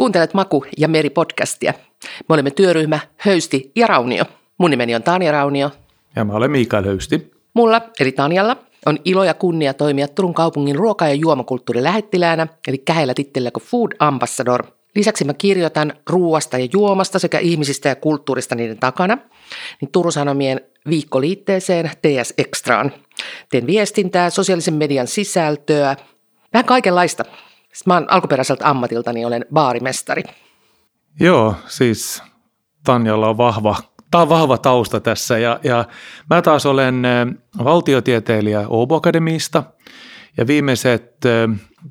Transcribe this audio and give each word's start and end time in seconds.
Kuuntelet 0.00 0.34
Maku- 0.34 0.64
ja 0.78 0.88
Meri-podcastia. 0.88 1.72
Me 2.28 2.32
olemme 2.32 2.50
työryhmä 2.50 3.00
Höysti 3.16 3.72
ja 3.76 3.86
Raunio. 3.86 4.24
Mun 4.58 4.70
nimeni 4.70 4.94
on 4.94 5.02
Tanja 5.02 5.32
Raunio. 5.32 5.70
Ja 6.16 6.24
mä 6.24 6.32
olen 6.32 6.50
Mikael 6.50 6.84
Höysti. 6.84 7.30
Mulla, 7.54 7.80
eli 8.00 8.12
Tanjalla, 8.12 8.56
on 8.86 8.98
ilo 9.04 9.24
ja 9.24 9.34
kunnia 9.34 9.74
toimia 9.74 10.08
Turun 10.08 10.34
kaupungin 10.34 10.76
ruoka- 10.76 11.08
ja 11.08 11.14
juomakulttuurin 11.14 11.84
lähettiläänä, 11.84 12.46
eli 12.68 12.78
käheillä 12.78 13.14
tittelillä 13.14 13.50
kuin 13.50 13.64
Food 13.64 13.92
Ambassador. 13.98 14.64
Lisäksi 14.94 15.24
mä 15.24 15.34
kirjoitan 15.34 15.92
ruuasta 16.10 16.58
ja 16.58 16.68
juomasta 16.72 17.18
sekä 17.18 17.38
ihmisistä 17.38 17.88
ja 17.88 17.96
kulttuurista 17.96 18.54
niiden 18.54 18.78
takana, 18.78 19.18
niin 19.80 19.90
Turun 19.92 20.12
Sanomien 20.12 20.60
viikkoliitteeseen 20.88 21.90
TS 22.02 22.34
Extraan. 22.38 22.92
Teen 23.50 23.66
viestintää, 23.66 24.30
sosiaalisen 24.30 24.74
median 24.74 25.06
sisältöä, 25.06 25.96
vähän 26.52 26.64
kaikenlaista. 26.64 27.24
Mä 27.86 27.94
oon 27.94 28.06
alkuperäiseltä 28.10 28.68
ammatiltani 28.68 29.24
olen 29.24 29.46
baarimestari. 29.52 30.22
Joo, 31.20 31.54
siis 31.66 32.22
Tanjalla 32.84 33.28
on 33.28 33.36
vahva, 33.36 33.76
tämä 34.10 34.22
on 34.22 34.28
vahva 34.28 34.58
tausta 34.58 35.00
tässä 35.00 35.38
ja, 35.38 35.60
ja 35.64 35.84
mä 36.30 36.42
taas 36.42 36.66
olen 36.66 37.02
valtiotieteilijä 37.64 38.62
Åbo 38.62 38.96
Akademiista 38.96 39.62
ja 40.36 40.46
viimeiset, 40.46 41.16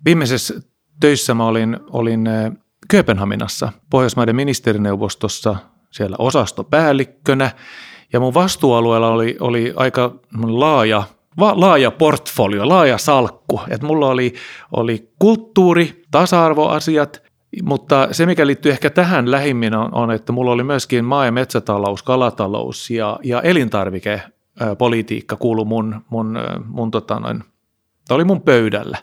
viimeisessä 0.06 0.54
töissä 1.00 1.34
mä 1.34 1.46
olin, 1.46 1.80
olin 1.90 2.30
Kööpenhaminassa 2.90 3.72
Pohjoismaiden 3.90 4.36
ministerineuvostossa 4.36 5.56
siellä 5.92 6.16
osastopäällikkönä 6.20 7.52
ja 8.14 8.20
mun 8.20 8.34
vastuualueella 8.34 9.10
oli, 9.10 9.38
oli 9.40 9.74
aika 9.76 10.16
laaja 10.44 11.04
laaja 11.40 11.92
portfolio, 11.92 12.68
laaja 12.68 12.98
salkku. 12.98 13.62
Et 13.70 13.82
mulla 13.82 14.08
oli, 14.08 14.34
oli 14.72 15.12
kulttuuri, 15.20 16.02
tasa-arvoasiat, 16.12 17.24
mutta 17.64 18.08
se, 18.12 18.26
mikä 18.26 18.48
liittyy 18.48 18.72
ehkä 18.72 18.90
tähän 18.90 19.32
lähimmin, 19.32 19.76
on, 19.76 19.90
on 19.96 20.12
että 20.12 20.32
mulla 20.32 20.52
oli 20.52 20.64
myöskin 20.64 21.06
maa- 21.06 21.26
ja 21.26 21.32
metsätalous, 21.32 22.04
kalatalous 22.04 22.90
ja, 22.90 23.20
ja 23.24 23.42
elintarvikepolitiikka 23.42 25.36
kuulu 25.36 25.66
mun, 25.66 26.02
mun, 26.10 26.40
mun 26.66 26.92
tota 26.92 27.20
noin, 27.20 27.44
oli 28.10 28.24
mun 28.24 28.42
pöydällä. 28.42 28.98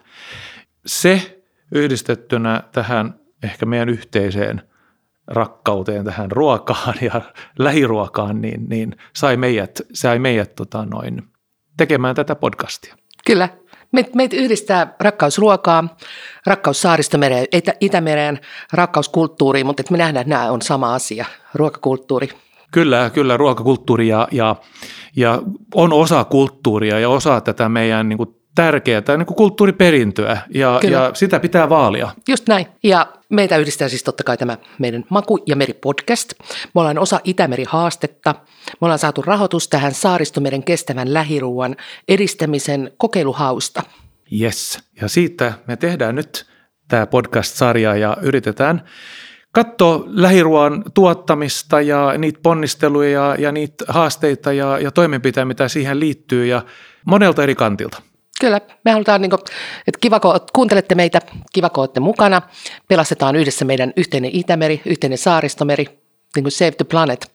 Se 0.87 1.43
yhdistettynä 1.73 2.63
tähän 2.73 3.15
ehkä 3.43 3.67
meidän 3.67 3.89
yhteiseen 3.89 4.63
rakkauteen 5.27 6.05
tähän 6.05 6.31
ruokaan 6.31 6.95
ja 7.01 7.21
lähiruokaan, 7.59 8.41
niin, 8.41 8.69
niin 8.69 8.97
sai 9.13 9.37
meidät, 9.37 9.81
sai 9.93 10.19
meidät 10.19 10.55
tota 10.55 10.85
noin, 10.85 11.23
tekemään 11.77 12.15
tätä 12.15 12.35
podcastia. 12.35 12.97
Kyllä. 13.27 13.49
Meitä 14.15 14.37
yhdistää 14.37 14.95
rakkaus 15.01 15.39
ruokaa, 15.39 15.97
rakkaus 16.47 16.83
saaristomereen, 16.83 17.47
Itämereen, 17.81 18.41
rakkaus 18.73 19.09
kulttuuriin, 19.09 19.67
mutta 19.67 19.83
me 19.91 19.99
nähdään, 19.99 20.23
että 20.23 20.35
nämä 20.35 20.51
on 20.51 20.63
sama 20.63 20.95
asia, 20.95 21.25
ruokakulttuuri. 21.55 22.29
Kyllä, 22.73 23.11
kyllä 23.11 23.37
ruokakulttuuri 23.37 24.09
ja, 24.09 24.29
ja, 24.33 24.57
ja 25.17 25.43
on 25.75 25.93
osa 25.93 26.25
kulttuuria 26.25 26.99
ja 26.99 27.09
osa 27.09 27.41
tätä 27.41 27.69
meidän 27.69 28.09
niin 28.09 28.17
kuin 28.17 28.36
tärkeää 28.57 29.03
niin 29.17 29.27
kuin 29.27 29.37
kulttuuriperintöä 29.37 30.39
ja, 30.55 30.81
ja 30.91 31.11
sitä 31.15 31.41
pitää 31.41 31.69
vaalia. 31.69 32.11
Just 32.29 32.49
näin. 32.49 32.67
Ja 32.83 33.07
meitä 33.29 33.57
yhdistää 33.57 33.89
siis 33.89 34.03
totta 34.03 34.25
kai 34.25 34.37
tämä 34.37 34.59
meidän 34.79 35.05
Maku- 35.11 35.43
ja 35.47 35.57
Meri-podcast. 35.57 36.35
Me 36.75 36.81
ollaan 36.81 36.99
osa 36.99 37.21
Itämeri-haastetta. 37.25 38.35
Me 38.67 38.79
ollaan 38.81 38.99
saatu 38.99 39.23
rahoitus 39.23 39.69
tähän 39.69 39.95
Saaristomeren 39.95 40.63
kestävän 40.63 41.15
lähiruuan 41.15 41.77
edistämisen 42.09 42.91
kokeiluhausta. 42.97 43.83
Yes, 44.41 44.79
ja 45.01 45.09
siitä 45.09 45.53
me 45.67 45.77
tehdään 45.77 46.15
nyt 46.15 46.47
tämä 46.89 47.07
podcast-sarja 47.07 47.97
ja 47.97 48.17
yritetään 48.23 48.83
katsoa 49.53 50.05
lähiruoan 50.07 50.85
tuottamista 50.95 51.81
ja 51.81 52.19
niitä 52.19 52.41
ponnisteluja 52.43 53.11
ja, 53.11 53.37
ja 53.39 53.53
niitä 53.53 53.85
haasteita 53.89 54.53
ja, 54.53 54.79
ja 54.79 54.91
toimenpiteitä, 54.91 55.45
mitä 55.45 55.69
siihen 55.69 56.01
liittyy 56.01 56.47
ja 56.47 56.63
monelta 57.05 57.43
eri 57.43 57.55
kantilta. 57.55 58.03
Kyllä, 58.41 58.61
me 58.85 58.91
halutaan, 58.93 59.21
niin 59.21 59.31
kuin, 59.31 59.41
että 59.87 59.99
kiva 60.01 60.21
kun 60.21 60.41
kuuntelette 60.53 60.95
meitä, 60.95 61.21
kiva 61.53 61.71
kun 61.71 61.83
olette 61.83 62.01
mukana. 62.01 62.43
Pelastetaan 62.89 63.37
yhdessä 63.37 63.65
meidän 63.65 63.93
yhteinen 63.97 64.31
Itämeri, 64.35 64.83
yhteinen 64.87 65.19
saaristomeri, 65.19 65.85
niin 66.37 66.45
kuin 66.45 66.53
Save 66.53 66.71
the 66.71 66.85
Planet, 66.85 67.33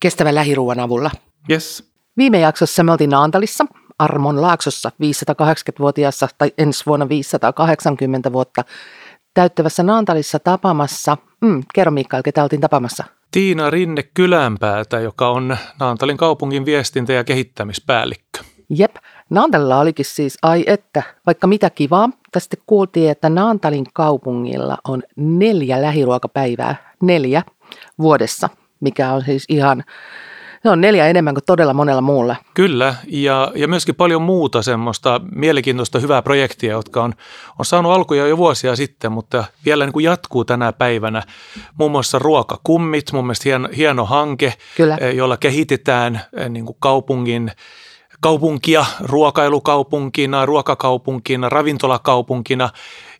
kestävän 0.00 0.34
lähiruuan 0.34 0.80
avulla. 0.80 1.10
Yes. 1.50 1.90
Viime 2.16 2.38
jaksossa 2.38 2.84
me 2.84 2.92
oltiin 2.92 3.10
Naantalissa, 3.10 3.66
Armon 3.98 4.42
Laaksossa 4.42 4.92
580-vuotiaassa 5.02 6.28
tai 6.38 6.52
ensi 6.58 6.86
vuonna 6.86 7.08
580 7.08 8.32
vuotta 8.32 8.64
täyttävässä 9.34 9.82
Naantalissa 9.82 10.38
tapaamassa. 10.38 11.16
Mm, 11.40 11.62
kerro 11.74 11.90
Mikael, 11.90 12.22
ketä 12.22 12.42
oltiin 12.42 12.60
tapaamassa? 12.60 13.04
Tiina 13.30 13.70
Rinne 13.70 14.02
Kylänpäätä, 14.02 15.00
joka 15.00 15.28
on 15.28 15.56
Naantalin 15.80 16.16
kaupungin 16.16 16.64
viestintä- 16.64 17.12
ja 17.12 17.24
kehittämispäällikkö. 17.24 18.40
Jep, 18.70 18.96
Naantalilla 19.30 19.80
olikin 19.80 20.04
siis, 20.04 20.38
ai 20.42 20.64
että, 20.66 21.02
vaikka 21.26 21.46
mitä 21.46 21.70
kivaa. 21.70 22.10
Tästä 22.32 22.56
kuultiin, 22.66 23.10
että 23.10 23.28
Naantalin 23.28 23.86
kaupungilla 23.92 24.78
on 24.88 25.02
neljä 25.16 25.82
lähiruokapäivää, 25.82 26.92
neljä 27.02 27.42
vuodessa, 27.98 28.48
mikä 28.80 29.12
on 29.12 29.22
siis 29.24 29.44
ihan, 29.48 29.84
se 30.62 30.70
on 30.70 30.80
neljä 30.80 31.06
enemmän 31.06 31.34
kuin 31.34 31.44
todella 31.46 31.74
monella 31.74 32.00
muulla. 32.00 32.36
Kyllä, 32.54 32.94
ja, 33.06 33.52
ja 33.54 33.68
myöskin 33.68 33.94
paljon 33.94 34.22
muuta 34.22 34.62
semmoista 34.62 35.20
mielenkiintoista 35.34 35.98
hyvää 35.98 36.22
projektia, 36.22 36.72
jotka 36.72 37.02
on, 37.02 37.12
on 37.58 37.64
saanut 37.64 37.92
alkuja 37.92 38.26
jo 38.26 38.36
vuosia 38.36 38.76
sitten, 38.76 39.12
mutta 39.12 39.44
vielä 39.64 39.84
niin 39.84 39.92
kuin 39.92 40.04
jatkuu 40.04 40.44
tänä 40.44 40.72
päivänä. 40.72 41.22
Muun 41.78 41.90
muassa 41.90 42.18
Ruokakummit, 42.18 43.12
mun 43.12 43.24
mielestä 43.24 43.44
hieno, 43.44 43.68
hieno 43.76 44.04
hanke, 44.04 44.54
Kyllä. 44.76 44.98
Eh, 45.00 45.14
jolla 45.14 45.36
kehitetään 45.36 46.20
eh, 46.36 46.48
niin 46.48 46.64
kuin 46.64 46.76
kaupungin 46.80 47.50
kaupunkia 48.24 48.84
ruokailukaupunkina, 49.00 50.46
ruokakaupunkina, 50.46 51.48
ravintolakaupunkina 51.48 52.70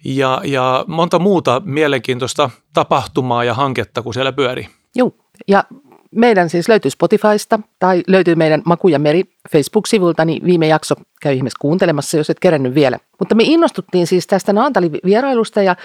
ja, 0.04 0.40
ja 0.44 0.84
monta 0.88 1.18
muuta 1.18 1.62
mielenkiintoista 1.64 2.50
tapahtumaa 2.72 3.44
ja 3.44 3.54
hanketta, 3.54 4.02
kun 4.02 4.14
siellä 4.14 4.32
pyörii. 4.32 4.68
Joo, 4.94 5.12
ja 5.48 5.64
meidän 6.10 6.50
siis 6.50 6.68
löytyy 6.68 6.90
Spotifysta 6.90 7.58
tai 7.78 8.02
löytyy 8.06 8.34
meidän 8.34 8.62
Maku 8.64 8.88
ja 8.88 8.98
Meri 8.98 9.24
Facebook-sivulta, 9.52 10.24
niin 10.24 10.44
viime 10.44 10.66
jakso 10.66 10.94
käy 11.22 11.34
ihmeessä 11.34 11.58
kuuntelemassa, 11.60 12.16
jos 12.16 12.30
et 12.30 12.40
kerännyt 12.40 12.74
vielä. 12.74 12.98
Mutta 13.18 13.34
me 13.34 13.42
innostuttiin 13.46 14.06
siis 14.06 14.26
tästä 14.26 14.52
Naantalin 14.52 14.92
vierailusta 15.04 15.62
ja 15.62 15.76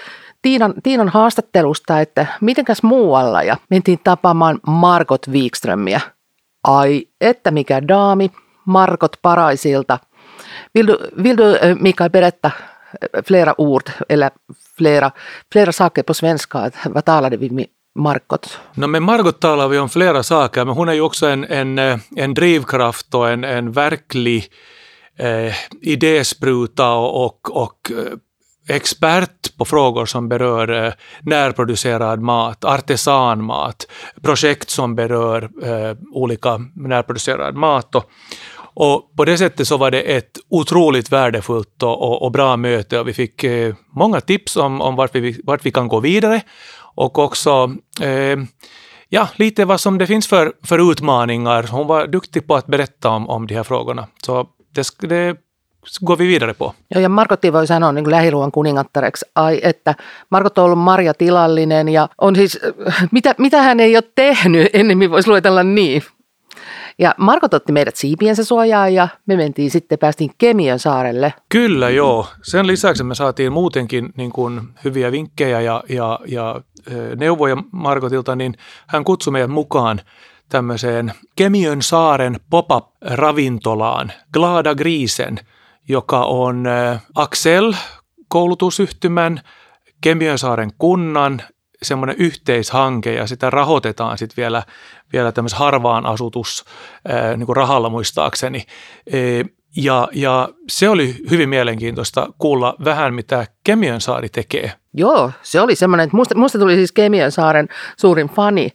Tiinan, 0.42 0.74
Tiinan 0.82 1.08
haastattelusta, 1.08 2.00
että 2.00 2.26
mitenkäs 2.40 2.82
muualla 2.82 3.42
ja 3.42 3.56
mentiin 3.70 4.00
tapaamaan 4.04 4.60
Margot 4.66 5.28
Wikströmiä. 5.28 6.00
Ai, 6.64 7.06
että 7.20 7.50
mikä 7.50 7.88
daami, 7.88 8.30
Markot 8.64 9.22
Paraisilta. 9.22 9.98
Vill 10.72 10.86
du, 10.86 11.10
vill 11.12 11.36
du 11.36 11.56
eh, 11.56 11.76
Mikael 11.76 12.10
berätta 12.10 12.52
eh, 13.00 13.22
flera 13.24 13.60
ord 13.60 13.90
eller 14.08 14.30
flera, 14.76 15.12
flera 15.52 15.72
saker 15.72 16.02
på 16.02 16.14
svenska? 16.14 16.70
Vad 16.84 17.04
talade 17.04 17.36
vi 17.36 17.50
med 17.50 17.66
Markot? 17.94 18.58
No, 18.74 18.86
med 18.86 19.02
Margot 19.02 19.40
talar 19.40 19.68
vi 19.68 19.78
om 19.78 19.88
flera 19.88 20.22
saker, 20.22 20.64
men 20.64 20.74
hon 20.74 20.88
är 20.88 20.92
ju 20.92 21.00
också 21.00 21.26
en, 21.26 21.44
en, 21.44 21.78
eh, 21.78 21.98
en 22.16 22.34
drivkraft 22.34 23.14
och 23.14 23.30
en, 23.30 23.44
en 23.44 23.72
verklig 23.72 24.52
eh, 25.18 25.54
idéspruta 25.80 26.92
och, 26.92 27.16
och, 27.16 27.62
och 27.62 27.92
expert 28.70 29.56
på 29.56 29.64
frågor 29.64 30.06
som 30.06 30.28
berör 30.28 30.86
eh, 30.86 30.92
närproducerad 31.20 32.20
mat, 32.20 32.64
artesanmat, 32.64 33.86
projekt 34.22 34.70
som 34.70 34.94
berör 34.94 35.50
eh, 35.62 35.96
olika 36.12 36.58
närproducerad 36.74 37.54
mat. 37.54 37.94
Och 38.74 39.16
på 39.16 39.24
det 39.24 39.38
sättet 39.38 39.68
så 39.68 39.76
var 39.76 39.90
det 39.90 40.00
ett 40.00 40.38
otroligt 40.48 41.12
värdefullt 41.12 41.82
och, 41.82 42.02
och, 42.02 42.22
och 42.22 42.32
bra 42.32 42.56
möte 42.56 43.00
och 43.00 43.08
vi 43.08 43.12
fick 43.12 43.44
eh, 43.44 43.74
många 43.96 44.20
tips 44.20 44.56
om, 44.56 44.80
om 44.80 44.96
vart, 44.96 45.14
vi, 45.14 45.40
vart 45.44 45.66
vi 45.66 45.70
kan 45.70 45.88
gå 45.88 46.00
vidare 46.00 46.42
och 46.94 47.18
också 47.18 47.72
eh, 48.00 48.36
ja, 49.08 49.28
lite 49.36 49.64
vad 49.64 49.80
som 49.80 49.98
det 49.98 50.06
finns 50.06 50.26
för, 50.26 50.52
för 50.64 50.90
utmaningar. 50.90 51.68
Hon 51.70 51.86
var 51.86 52.06
duktig 52.06 52.46
på 52.46 52.54
att 52.54 52.66
berätta 52.66 53.10
om, 53.10 53.28
om 53.28 53.46
de 53.46 53.54
här 53.54 53.62
frågorna. 53.62 54.06
Så 54.24 54.46
det, 54.74 55.08
det 55.08 55.36
går 56.06 56.18
vi 56.18 56.26
vidare 56.26 56.54
på. 56.54 56.74
Joo, 56.94 57.02
ja 57.02 57.08
Markotti 57.08 57.52
voi 57.52 57.66
sanoa 57.66 57.92
niin 57.92 58.04
kuin 58.04 58.12
lähiruoan 58.12 58.52
kuningattareksi, 58.52 59.26
ai 59.34 59.60
että 59.62 59.94
Markot 60.30 60.58
on 60.58 60.64
ollut 60.64 60.78
Marja 60.78 61.14
Tilallinen 61.14 61.88
ja 61.88 62.08
on 62.20 62.36
siis, 62.36 62.60
mitä, 63.12 63.34
mitä 63.38 63.62
hän 63.62 63.80
ei 63.80 63.96
ole 63.96 64.04
tehnyt, 64.14 64.70
ennemmin 64.74 65.10
voisi 65.10 65.28
luetella 65.28 65.62
niin. 65.62 66.02
Ja 66.98 67.14
Markot 67.16 67.54
otti 67.54 67.72
meidät 67.72 67.96
siipiensä 67.96 68.44
suojaan 68.44 68.94
ja 68.94 69.08
me 69.26 69.36
mentiin 69.36 69.70
sitten, 69.70 69.98
päästiin 69.98 70.30
Kemiön 70.38 70.78
saarelle. 70.78 71.34
Kyllä 71.48 71.90
joo. 71.90 72.26
Sen 72.42 72.66
lisäksi 72.66 73.04
me 73.04 73.14
saatiin 73.14 73.52
muutenkin 73.52 74.10
niin 74.16 74.32
kuin 74.32 74.60
hyviä 74.84 75.12
vinkkejä 75.12 75.60
ja, 75.60 75.82
ja, 75.88 76.18
ja 76.26 76.60
neuvoja 77.16 77.56
Markotilta, 77.72 78.36
niin 78.36 78.54
hän 78.86 79.04
kutsui 79.04 79.32
meidät 79.32 79.50
mukaan 79.50 80.00
tämmöiseen 80.48 81.12
Kemiön 81.36 81.82
saaren 81.82 82.40
pop-up-ravintolaan, 82.50 84.12
Glada 84.32 84.74
Grisen– 84.74 85.38
joka 85.90 86.24
on 86.24 86.64
Axel 87.14 87.74
koulutusyhtymän, 88.28 89.40
Kemiönsaaren 90.00 90.70
kunnan 90.78 91.42
semmoinen 91.82 92.16
yhteishanke 92.18 93.14
ja 93.14 93.26
sitä 93.26 93.50
rahoitetaan 93.50 94.18
sitten 94.18 94.42
vielä, 94.42 94.62
vielä 95.12 95.32
tämmöisen 95.32 95.58
harvaan 95.58 96.06
asutus 96.06 96.64
niin 97.36 97.46
kuin 97.46 97.56
rahalla 97.56 97.88
muistaakseni. 97.88 98.64
Ja, 99.76 100.08
ja 100.12 100.48
se 100.68 100.88
oli 100.88 101.16
hyvin 101.30 101.48
mielenkiintoista 101.48 102.28
kuulla 102.38 102.76
vähän, 102.84 103.14
mitä 103.14 103.46
saari 104.00 104.28
tekee. 104.28 104.72
Joo, 104.94 105.30
se 105.42 105.60
oli 105.60 105.74
semmoinen, 105.74 106.04
että 106.04 106.16
musta, 106.16 106.34
musta 106.34 106.58
tuli 106.58 106.74
siis 106.74 106.92
saaren 107.30 107.68
suurin 107.96 108.28
fani, 108.28 108.70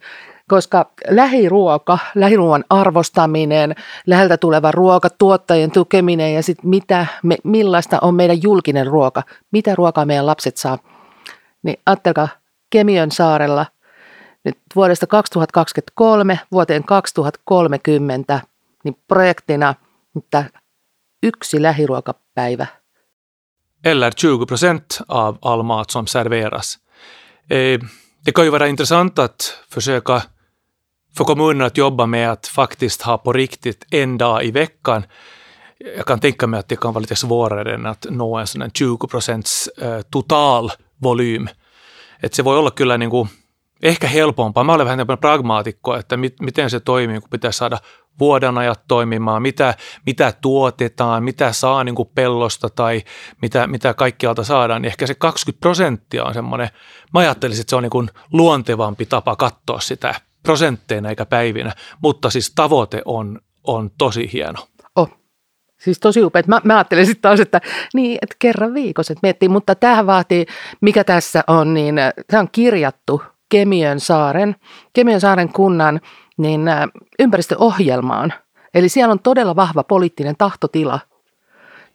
koska 0.48 0.92
lähiruoka, 1.10 1.98
lähiruoan 2.16 2.66
arvostaminen, 2.70 3.76
läheltä 4.06 4.38
tuleva 4.38 4.72
ruoka, 4.72 5.10
tuottajien 5.10 5.72
tukeminen 5.72 6.34
ja 6.34 6.44
sitten 6.44 6.70
mitä, 6.70 7.06
me, 7.24 7.38
millaista 7.44 8.00
on 8.02 8.16
meidän 8.16 8.42
julkinen 8.42 8.88
ruoka, 8.88 9.24
mitä 9.52 9.76
ruokaa 9.76 10.06
meidän 10.06 10.26
lapset 10.26 10.58
saa. 10.58 10.78
Niin 11.64 11.80
ajattelkaa, 11.86 12.28
Kemiön 12.70 13.12
saarella 13.12 13.66
nyt 14.44 14.58
vuodesta 14.76 15.08
2023 15.08 16.40
vuoteen 16.52 16.84
2030 16.84 18.40
niin 18.84 18.98
projektina, 19.08 19.76
että 20.18 20.46
yksi 21.24 21.62
lähiruokapäivä. 21.62 22.68
Eller 23.86 24.14
20 24.22 24.46
procent 24.48 24.86
av 25.08 25.36
all 25.42 25.64
mat 25.64 25.90
som 25.90 26.08
serveras. 26.08 26.80
Eh, 27.50 27.80
det 28.26 28.32
kan 28.32 28.46
ju 28.46 28.52
vara 28.52 28.68
intressant 28.68 29.20
att 29.20 29.64
försöka 29.74 30.22
få 31.18 31.26
kommunerna 31.26 31.66
att 31.66 31.78
jobba 31.78 32.06
med 32.06 32.32
att 32.32 32.48
faktiskt 32.48 33.02
ha 33.02 33.18
på 33.18 33.34
riktigt 33.34 33.86
en 33.92 34.18
dag 34.18 34.44
i 34.44 34.52
veckan. 34.52 35.06
Jag 35.98 36.06
kan 36.06 36.20
tänka 36.20 36.48
mig 36.48 36.60
att 36.60 36.68
det 36.68 36.76
kan 36.76 36.94
vara 36.94 37.02
lite 37.02 37.16
svårare 37.16 37.74
än 37.74 37.86
att 37.86 38.06
nå 38.10 38.38
en 38.38 38.48
sån 38.48 38.72
20 38.72 39.08
procents 39.08 39.68
eh, 39.68 40.02
total 40.12 40.72
volym. 41.04 41.48
Että 42.24 42.36
se 42.36 42.44
voi 42.44 42.58
olla 42.58 42.72
kyllä 42.72 42.98
niin 42.98 43.10
kuin 43.10 43.30
ehkä 43.84 44.08
helpompaa. 44.08 44.64
Mä 44.64 44.74
olen 44.74 44.86
vähän 44.86 45.08
pragmaatikko, 45.20 45.96
että 45.96 46.18
mit, 46.18 46.40
miten 46.42 46.70
se 46.70 46.80
toimii, 46.80 47.20
kun 47.20 47.30
pitäisi 47.30 47.58
saada 47.58 47.78
vuodenajat 48.20 48.82
toimimaan, 48.88 49.42
mitä, 49.42 49.74
mitä 50.06 50.34
tuotetaan, 50.42 51.24
mitä 51.24 51.52
saa 51.52 51.84
niin 51.84 51.96
kuin 51.96 52.10
pellosta 52.16 52.70
tai 52.70 53.04
mitä, 53.42 53.68
mitä 53.68 53.94
kaikkialta 53.94 54.44
saadaan, 54.44 54.82
niin 54.82 54.88
ehkä 54.88 55.08
se 55.08 55.16
20 55.16 55.62
prosenttia 55.62 56.24
on 56.24 56.34
semmoinen, 56.34 56.70
mä 57.14 57.20
ajattelisin, 57.20 57.62
että 57.62 57.70
se 57.70 57.76
on 57.76 57.84
niin 57.84 57.90
kuin 57.90 58.10
luontevampi 58.32 59.06
tapa 59.06 59.36
katsoa 59.36 59.80
sitä 59.80 60.16
prosentteina 60.46 61.10
eikä 61.10 61.26
päivinä, 61.26 61.72
mutta 62.02 62.30
siis 62.30 62.52
tavoite 62.56 63.02
on, 63.06 63.40
on 63.64 63.92
tosi 63.98 64.30
hieno. 64.34 64.68
Oh. 64.96 65.10
Siis 65.78 66.00
tosi 66.00 66.24
upea. 66.24 66.44
Mä, 66.48 66.62
mä 66.64 66.76
ajattelin 66.76 67.06
sitten 67.06 67.22
taas, 67.22 67.40
että 67.40 67.62
niin, 67.94 68.18
että 68.22 68.36
kerran 68.40 68.74
viikossa 68.74 69.14
että 69.14 69.20
miettii, 69.24 69.50
mutta 69.50 69.76
tähän 69.76 70.08
vaatii, 70.08 70.46
mikä 70.82 71.04
tässä 71.04 71.44
on, 71.48 71.74
niin 71.74 71.96
tämä 72.28 72.42
on 72.42 72.50
kirjattu 72.52 73.22
Kemiön 73.50 74.00
saaren, 74.00 74.56
Kemiön 74.94 75.22
saaren 75.22 75.54
kunnan 75.54 76.02
niin 76.38 76.62
ympäristöohjelmaan. 77.20 78.34
Eli 78.74 78.90
siellä 78.90 79.12
on 79.12 79.20
todella 79.20 79.56
vahva 79.56 79.84
poliittinen 79.84 80.36
tahtotila– 80.38 81.00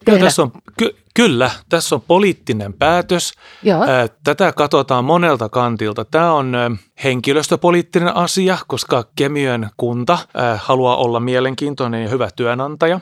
Joo, 0.07 0.19
tässä 0.19 0.43
on, 0.43 0.53
ky- 0.79 0.97
kyllä, 1.15 1.51
tässä 1.69 1.95
on 1.95 2.01
poliittinen 2.01 2.73
päätös. 2.73 3.33
Joo. 3.63 3.85
Tätä 4.25 4.53
katsotaan 4.53 5.05
monelta 5.05 5.49
kantilta. 5.49 6.05
Tämä 6.05 6.33
on 6.33 6.57
henkilöstöpoliittinen 7.05 8.17
asia, 8.17 8.59
koska 8.67 9.05
Kemiön 9.17 9.71
kunta 9.77 10.19
haluaa 10.57 10.97
olla 10.97 11.21
mielenkiintoinen 11.21 12.03
ja 12.03 12.09
hyvä 12.09 12.29
työnantaja. 12.37 13.01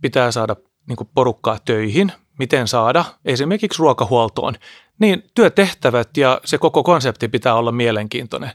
Pitää 0.00 0.32
saada 0.32 0.56
niin 0.88 1.08
porukkaa 1.14 1.58
töihin. 1.64 2.12
Miten 2.38 2.68
saada? 2.68 3.04
Esimerkiksi 3.24 3.78
ruokahuoltoon. 3.78 4.54
Niin 4.98 5.22
työtehtävät 5.34 6.16
ja 6.16 6.40
se 6.44 6.58
koko 6.58 6.82
konsepti 6.82 7.28
pitää 7.28 7.54
olla 7.54 7.72
mielenkiintoinen. 7.72 8.50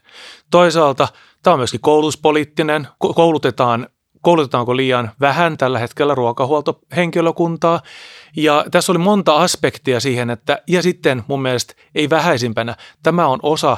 Toisaalta 0.52 1.08
tämä 1.44 1.54
on 1.54 1.60
myöskin 1.60 1.82
koulutuspoliittinen. 1.82 2.88
Koulutetaan 3.16 3.88
koulutetaanko 4.24 4.78
liian 4.78 5.12
vähän 5.20 5.58
tällä 5.58 5.80
hetkellä 5.80 6.16
ruokahuoltohenkilökuntaa. 6.16 7.82
Ja 8.36 8.66
tässä 8.72 8.92
oli 8.92 9.00
monta 9.00 9.36
aspektia 9.36 10.00
siihen, 10.00 10.30
että 10.30 10.62
ja 10.68 10.82
sitten 10.82 11.24
mun 11.28 11.42
mielestä 11.42 11.74
ei 11.96 12.10
vähäisimpänä, 12.10 12.76
tämä 13.04 13.28
on 13.28 13.40
osa 13.44 13.78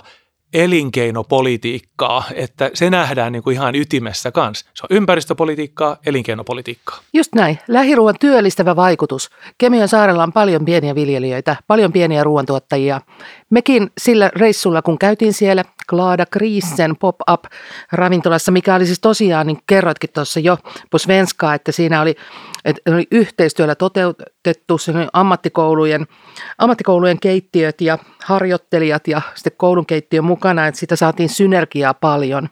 elinkeinopolitiikkaa, 0.56 2.24
että 2.34 2.72
se 2.74 2.90
nähdään 2.90 3.32
niin 3.32 3.44
kuin 3.44 3.54
ihan 3.54 3.76
ytimessä 3.76 4.32
kanssa. 4.32 4.66
Se 4.74 4.84
on 4.90 4.98
ympäristöpolitiikkaa, 4.98 5.98
elinkeinopolitiikkaa. 6.06 7.00
Just 7.14 7.36
näin. 7.36 7.60
Lähiruoan 7.68 8.16
työllistävä 8.20 8.76
vaikutus. 8.76 9.30
Kemian 9.58 9.88
saarella 9.88 10.24
on 10.24 10.34
paljon 10.34 10.66
pieniä 10.66 10.96
viljelijöitä, 10.96 11.56
paljon 11.68 11.94
pieniä 11.94 12.24
ruoantuottajia. 12.24 13.02
Mekin 13.50 13.92
sillä 13.98 14.32
reissulla, 14.36 14.82
kun 14.82 15.00
käytiin 15.00 15.34
siellä 15.34 15.64
Klaada 15.90 16.26
Kriisen 16.26 16.96
pop-up 17.00 17.44
ravintolassa, 17.92 18.52
mikä 18.52 18.76
oli 18.76 18.86
siis 18.86 19.00
tosiaan, 19.00 19.48
niin 19.48 19.60
kerroitkin 19.68 20.10
tuossa 20.14 20.40
jo 20.40 20.58
på 20.92 20.98
svenska, 20.98 21.54
että 21.54 21.72
siinä 21.72 22.02
oli, 22.02 22.16
että 22.66 22.92
oli 22.92 23.08
yhteistyöllä 23.12 23.76
toteutettu 23.76 24.78
ammattikoulujen, 25.14 26.08
ammattikoulujen 26.58 27.20
keittiöt 27.20 27.82
ja 27.82 27.98
harjoittelijat 28.24 29.08
ja 29.08 29.22
sitten 29.36 29.54
koulun 29.58 29.86
keittiö 29.86 30.22
mukana, 30.22 30.68
että 30.68 30.80
sitä 30.80 30.96
saatiin 30.96 31.30
synergiaa 31.30 31.94
paljon. 31.94 32.50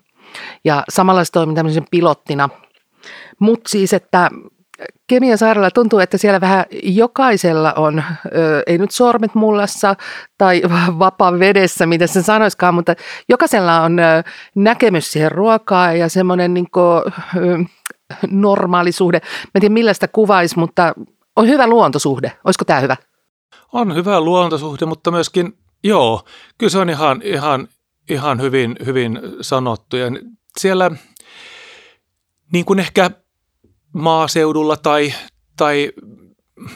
Ja 0.66 0.84
samalla 0.90 1.24
se 1.24 1.32
toimi 1.32 1.54
tämmöisen 1.54 1.86
pilottina. 1.92 2.50
Mutta 3.40 3.70
siis, 3.70 3.94
että 3.94 4.30
Kemian 5.08 5.38
saarella 5.38 5.72
tuntuu, 5.72 6.00
että 6.00 6.18
siellä 6.18 6.42
vähän 6.42 6.66
jokaisella 6.84 7.74
on, 7.74 8.04
ö, 8.26 8.64
ei 8.68 8.78
nyt 8.78 8.92
sormet 8.92 9.36
mullassa 9.36 9.96
tai 10.38 10.62
vapaa 11.00 11.40
vedessä, 11.40 11.86
mitä 11.86 12.08
se 12.08 12.22
sanoiskaan, 12.22 12.74
mutta 12.74 12.96
jokaisella 13.30 13.82
on 13.82 14.00
ö, 14.00 14.24
näkemys 14.56 15.12
siihen 15.12 15.32
ruokaan 15.32 16.00
ja 16.00 16.10
semmoinen 16.10 16.54
niin 16.54 16.72
kuin, 16.72 17.04
ö, 17.38 17.64
normaali 18.28 18.92
suhde. 18.92 19.20
Mä 19.24 19.52
en 19.56 19.62
tiedä 19.62 19.74
millä 19.74 19.94
sitä 19.94 20.08
kuvaisi, 20.08 20.60
mutta 20.60 20.94
on 21.36 21.48
hyvä 21.48 21.68
luontosuhde. 21.68 22.38
Olisiko 22.46 22.66
tämä 22.66 22.80
hyvä? 22.80 22.98
On 23.74 23.96
hyvä 23.96 24.22
luontosuhde, 24.22 24.86
mutta 24.86 25.12
myöskin, 25.12 25.58
joo, 25.84 26.24
kyllä 26.58 26.70
se 26.70 26.80
on 26.80 26.90
ihan, 26.90 27.22
ihan, 27.22 27.68
ihan 28.10 28.42
hyvin, 28.42 28.76
hyvin 28.86 29.20
sanottu. 29.42 29.98
Ja 29.98 30.08
siellä 30.58 30.92
niin 32.54 32.66
kuin 32.66 32.80
ehkä 32.80 33.12
maaseudulla 33.94 34.78
tai, 34.78 35.14
tai 35.58 35.92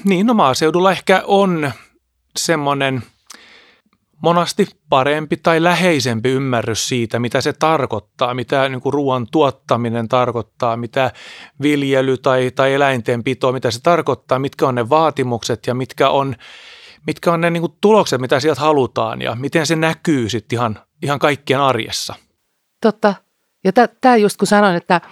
niin 0.04 0.26
no 0.26 0.34
maaseudulla 0.34 0.92
ehkä 0.92 1.24
on 1.26 1.72
semmoinen 2.38 3.04
monasti 4.22 4.68
parempi 4.90 5.38
tai 5.38 5.64
läheisempi 5.64 6.30
ymmärrys 6.30 6.88
siitä, 6.88 7.20
mitä 7.20 7.42
se 7.42 7.54
tarkoittaa, 7.54 8.34
mitä 8.34 8.70
niin 8.70 8.82
kuin 8.82 8.94
ruoan 8.94 9.28
tuottaminen 9.32 10.08
tarkoittaa, 10.08 10.78
mitä 10.78 11.12
viljely 11.62 12.18
tai, 12.18 12.52
tai 12.56 12.74
eläintenpito, 12.74 13.52
mitä 13.52 13.72
se 13.72 13.82
tarkoittaa, 13.82 14.40
mitkä 14.40 14.68
on 14.68 14.76
ne 14.76 14.90
vaatimukset 14.90 15.68
ja 15.68 15.74
mitkä 15.74 16.10
on, 16.10 16.36
mitkä 17.08 17.32
on 17.32 17.42
ne 17.42 17.50
niin 17.50 17.62
kuin 17.62 17.74
tulokset, 17.82 18.22
mitä 18.22 18.40
sieltä 18.40 18.62
halutaan 18.62 19.22
ja 19.22 19.36
miten 19.36 19.68
se 19.68 19.76
näkyy 19.76 20.30
sitten 20.30 20.58
ihan, 20.58 20.80
ihan 21.04 21.20
kaikkien 21.20 21.60
arjessa. 21.60 22.16
Totta. 22.82 23.16
Ja 23.64 23.72
tämä 24.02 24.16
just 24.16 24.38
kun 24.38 24.48
sanoin, 24.48 24.76
että– 24.76 25.02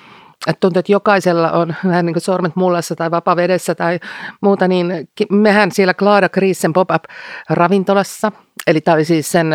että 0.48 0.60
tuntuu, 0.60 0.80
että 0.80 0.92
jokaisella 0.92 1.52
on 1.52 1.76
vähän 1.86 2.06
niin 2.06 2.14
kuin 2.14 2.22
sormet 2.22 2.56
mullassa 2.56 2.96
tai 2.96 3.12
vapavedessä 3.12 3.76
tai 3.76 4.00
muuta, 4.42 4.68
niin 4.68 5.08
mehän 5.32 5.72
siellä 5.72 5.94
Klaada 5.94 6.30
Kriisen 6.30 6.74
pop-up-ravintolassa, 6.74 8.32
eli 8.68 8.82
tämä 8.82 8.96
oli 8.96 9.06
siis 9.06 9.32
sen, 9.32 9.48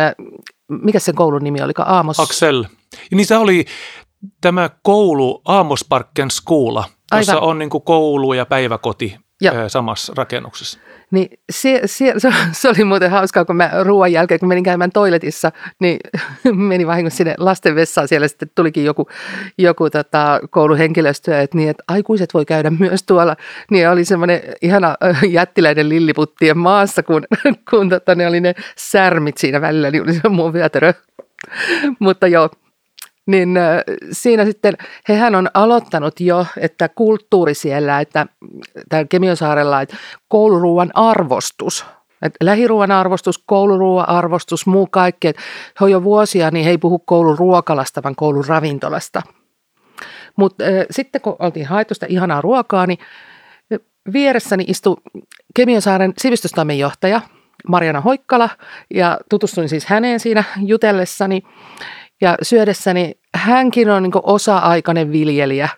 mikä 0.67 0.99
sen 0.99 1.15
koulun 1.15 1.43
nimi 1.43 1.61
oli, 1.61 1.73
Aamos? 1.77 2.19
Axel. 2.19 2.65
Niin 3.11 3.25
se 3.25 3.37
oli 3.37 3.65
tämä 4.41 4.69
koulu 4.83 5.41
Aamosparken 5.45 6.31
Skoola, 6.31 6.83
jossa 7.15 7.33
Aivan. 7.33 7.49
on 7.49 7.59
niin 7.59 7.69
kuin 7.69 7.83
koulu 7.83 8.33
ja 8.33 8.45
päiväkoti 8.45 9.17
Joo. 9.41 9.69
samassa 9.69 10.13
rakennuksessa. 10.15 10.79
Niin 11.11 11.39
se, 11.51 11.81
se, 11.85 12.13
se, 12.17 12.33
se 12.51 12.69
oli 12.69 12.83
muuten 12.83 13.11
hauskaa, 13.11 13.45
kun 13.45 13.55
mä 13.55 13.71
ruoan 13.83 14.11
jälkeen, 14.11 14.39
kun 14.39 14.49
menin 14.49 14.63
käymään 14.63 14.91
toiletissa, 14.91 15.51
niin 15.79 15.99
menin 16.69 16.87
vahingossa 16.87 17.17
sinne 17.17 17.35
lasten 17.37 17.75
vessaan. 17.75 18.07
Siellä 18.07 18.27
sitten 18.27 18.51
tulikin 18.55 18.85
joku, 18.85 19.07
joku 19.57 19.89
tota, 19.89 20.39
kouluhenkilöstö, 20.49 21.41
että, 21.41 21.57
niin, 21.57 21.69
että 21.69 21.83
aikuiset 21.87 22.33
voi 22.33 22.45
käydä 22.45 22.71
myös 22.79 23.03
tuolla. 23.03 23.35
Niin 23.71 23.89
oli 23.89 24.05
semmoinen 24.05 24.41
ihana 24.61 24.95
jättiläinen 25.29 25.89
lilliputtien 25.89 26.57
maassa, 26.57 27.03
kun, 27.03 27.23
kun 27.69 27.89
tota, 27.89 28.15
ne 28.15 28.27
oli 28.27 28.39
ne 28.39 28.53
särmit 28.77 29.37
siinä 29.37 29.61
välillä, 29.61 29.91
niin 29.91 30.03
oli 30.03 30.13
se 30.13 30.29
mun 30.29 30.53
vyötärö. 30.53 30.93
Mutta 31.99 32.27
joo, 32.27 32.49
niin 33.27 33.59
siinä 34.11 34.45
sitten, 34.45 34.73
hehän 35.09 35.35
on 35.35 35.49
aloittanut 35.53 36.19
jo, 36.19 36.45
että 36.57 36.89
kulttuuri 36.89 37.53
siellä, 37.53 37.99
että 37.99 38.25
täällä 38.89 39.07
Kemiosaarella, 39.07 39.81
että 39.81 39.97
kouluruuan 40.27 40.91
arvostus, 40.93 41.85
että 42.21 42.45
lähiruuan 42.45 42.91
arvostus, 42.91 43.43
kouluruuan 43.45 44.09
arvostus, 44.09 44.65
muu 44.65 44.87
kaikki. 44.87 45.27
Että 45.27 45.41
he 45.79 45.85
on 45.85 45.91
jo 45.91 46.03
vuosia, 46.03 46.51
niin 46.51 46.65
he 46.65 46.71
ei 46.71 46.77
puhu 46.77 46.99
koulun 46.99 47.37
ruokalasta, 47.37 48.03
vaan 48.03 48.15
koulun 48.15 48.45
ravintolasta. 48.47 49.21
Mutta 50.37 50.63
äh, 50.63 50.69
sitten 50.91 51.21
kun 51.21 51.35
oltiin 51.39 51.65
haettu 51.65 51.93
sitä 51.93 52.05
ihanaa 52.09 52.41
ruokaa, 52.41 52.87
niin 52.87 52.99
vieressäni 54.13 54.63
istui 54.67 54.95
Kemiosaaren 55.55 56.13
sivistystoimenjohtaja, 56.17 57.21
Mariana 57.67 58.01
Hoikkala 58.01 58.49
ja 58.93 59.19
tutustuin 59.29 59.69
siis 59.69 59.85
häneen 59.85 60.19
siinä 60.19 60.43
jutellessani 60.65 61.41
ja 62.21 62.37
syödessäni. 62.41 63.15
Hänkin 63.35 63.89
on 63.89 64.03
niin 64.03 64.11
osa-aikainen 64.23 65.11
viljelijä 65.11 65.69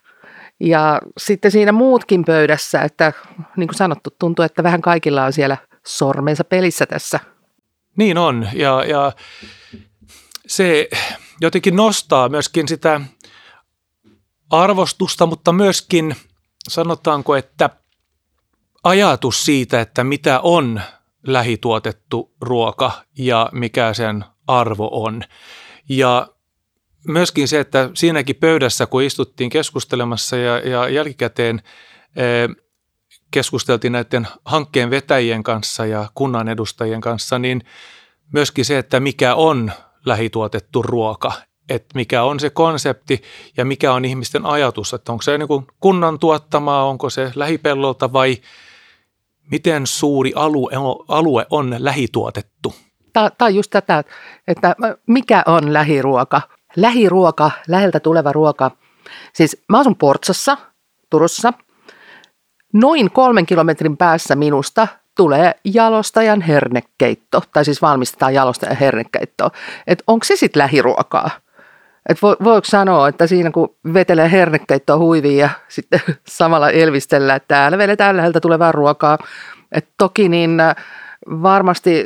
ja 0.60 1.02
sitten 1.18 1.52
siinä 1.52 1.72
muutkin 1.72 2.26
pöydässä, 2.26 2.82
että 2.82 3.14
niin 3.58 3.68
kuin 3.68 3.78
sanottu, 3.78 4.10
tuntuu, 4.20 4.46
että 4.46 4.64
vähän 4.64 4.82
kaikilla 4.82 5.26
on 5.26 5.34
siellä 5.34 5.58
sormensa 5.86 6.44
pelissä 6.44 6.86
tässä. 6.86 7.20
Niin 7.98 8.18
on 8.18 8.48
ja, 8.54 8.84
ja 8.86 9.12
se 10.48 10.90
jotenkin 11.42 11.76
nostaa 11.76 12.30
myöskin 12.30 12.68
sitä 12.68 13.02
arvostusta, 14.50 15.26
mutta 15.26 15.54
myöskin 15.54 16.16
sanotaanko, 16.70 17.36
että 17.36 17.70
ajatus 18.84 19.46
siitä, 19.46 19.82
että 19.82 20.04
mitä 20.04 20.40
on 20.40 20.82
lähituotettu 21.28 22.34
ruoka 22.42 22.92
ja 23.18 23.50
mikä 23.52 23.94
sen 23.94 24.26
arvo 24.48 24.90
on. 24.92 25.22
Ja 25.90 26.28
myöskin 27.08 27.48
se, 27.48 27.60
että 27.60 27.90
siinäkin 27.94 28.36
pöydässä, 28.36 28.86
kun 28.86 29.04
istuttiin 29.04 29.50
keskustelemassa 29.50 30.38
ja, 30.38 30.60
ja 30.60 30.90
jälkikäteen 30.90 31.62
e, 32.16 32.24
keskusteltiin 33.32 33.94
näiden 33.94 34.28
hankkeen 34.46 34.90
vetäjien 34.90 35.44
kanssa 35.44 35.86
ja 35.86 36.10
kunnan 36.16 36.48
edustajien 36.48 37.02
kanssa, 37.02 37.40
niin 37.40 37.64
myöskin 38.34 38.66
se, 38.66 38.78
että 38.78 39.00
mikä 39.00 39.36
on 39.36 39.72
lähituotettu 40.06 40.82
ruoka, 40.82 41.32
että 41.70 41.96
mikä 41.96 42.24
on 42.24 42.40
se 42.40 42.50
konsepti 42.50 43.22
ja 43.58 43.66
mikä 43.66 43.94
on 43.94 44.06
ihmisten 44.06 44.46
ajatus, 44.46 44.94
että 44.94 45.12
onko 45.12 45.22
se 45.22 45.38
niin 45.38 45.48
kuin 45.48 45.68
kunnan 45.80 46.20
tuottamaa, 46.20 46.86
onko 46.86 47.10
se 47.10 47.32
lähipellolta 47.36 48.14
vai 48.14 48.38
miten 49.52 49.88
suuri 49.88 50.32
alue, 50.36 50.72
alue 51.08 51.46
on 51.50 51.76
lähituotettu. 51.80 52.76
Tämä 53.14 53.30
on 53.42 53.56
just 53.56 53.72
tätä, 53.72 54.04
että 54.48 54.76
mikä 55.08 55.44
on 55.46 55.74
lähiruoka. 55.74 56.42
Lähiruoka, 56.76 57.52
läheltä 57.68 58.00
tuleva 58.00 58.32
ruoka. 58.32 58.72
Siis 59.34 59.64
mä 59.70 59.80
asun 59.80 59.96
Portsassa, 59.96 60.58
Turussa. 61.10 61.54
Noin 62.74 63.12
kolmen 63.12 63.46
kilometrin 63.46 63.98
päässä 63.98 64.36
minusta 64.36 64.88
tulee 65.16 65.56
jalostajan 65.64 66.42
hernekeitto, 66.42 67.44
tai 67.54 67.66
siis 67.66 67.82
valmistetaan 67.82 68.34
jalostajan 68.34 68.78
hernekeittoa. 68.78 69.52
Että 69.88 70.04
onko 70.08 70.24
se 70.24 70.36
sitten 70.36 70.60
lähiruokaa? 70.60 71.30
Et 72.10 72.22
vo, 72.22 72.36
voiko 72.44 72.66
sanoa, 72.66 73.08
että 73.08 73.28
siinä 73.28 73.52
kun 73.52 73.76
vetelee 73.94 74.32
hernekeittoa 74.32 74.98
huiviin 74.98 75.38
ja 75.38 75.50
sitten 75.68 76.02
samalla 76.28 76.70
elvistellään, 76.70 77.38
että 77.38 77.48
täällä 77.48 77.78
vedetään 77.78 78.18
läheltä 78.18 78.40
tulevaa 78.40 78.72
ruokaa. 78.72 79.18
Et 79.72 79.88
toki 79.98 80.30
niin 80.30 80.60
äh, 80.60 80.76
varmasti 81.28 82.06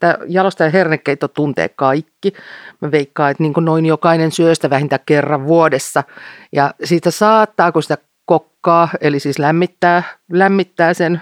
tämä 0.00 0.18
jalostajan 0.28 0.72
hernekeitto 0.72 1.28
tuntee 1.28 1.68
kaikki. 1.68 2.32
Mä 2.80 2.90
veikkaan, 2.90 3.30
että 3.30 3.42
niin 3.42 3.52
noin 3.60 3.86
jokainen 3.86 4.32
syö 4.32 4.54
sitä 4.54 4.70
vähintään 4.70 5.02
kerran 5.06 5.46
vuodessa. 5.46 6.04
Ja 6.52 6.74
siitä 6.84 7.10
saattaa, 7.10 7.72
kun 7.72 7.82
sitä 7.82 7.98
kokkaa, 8.24 8.88
eli 9.00 9.20
siis 9.20 9.38
lämmittää, 9.38 10.02
lämmittää 10.32 10.94
sen 10.94 11.20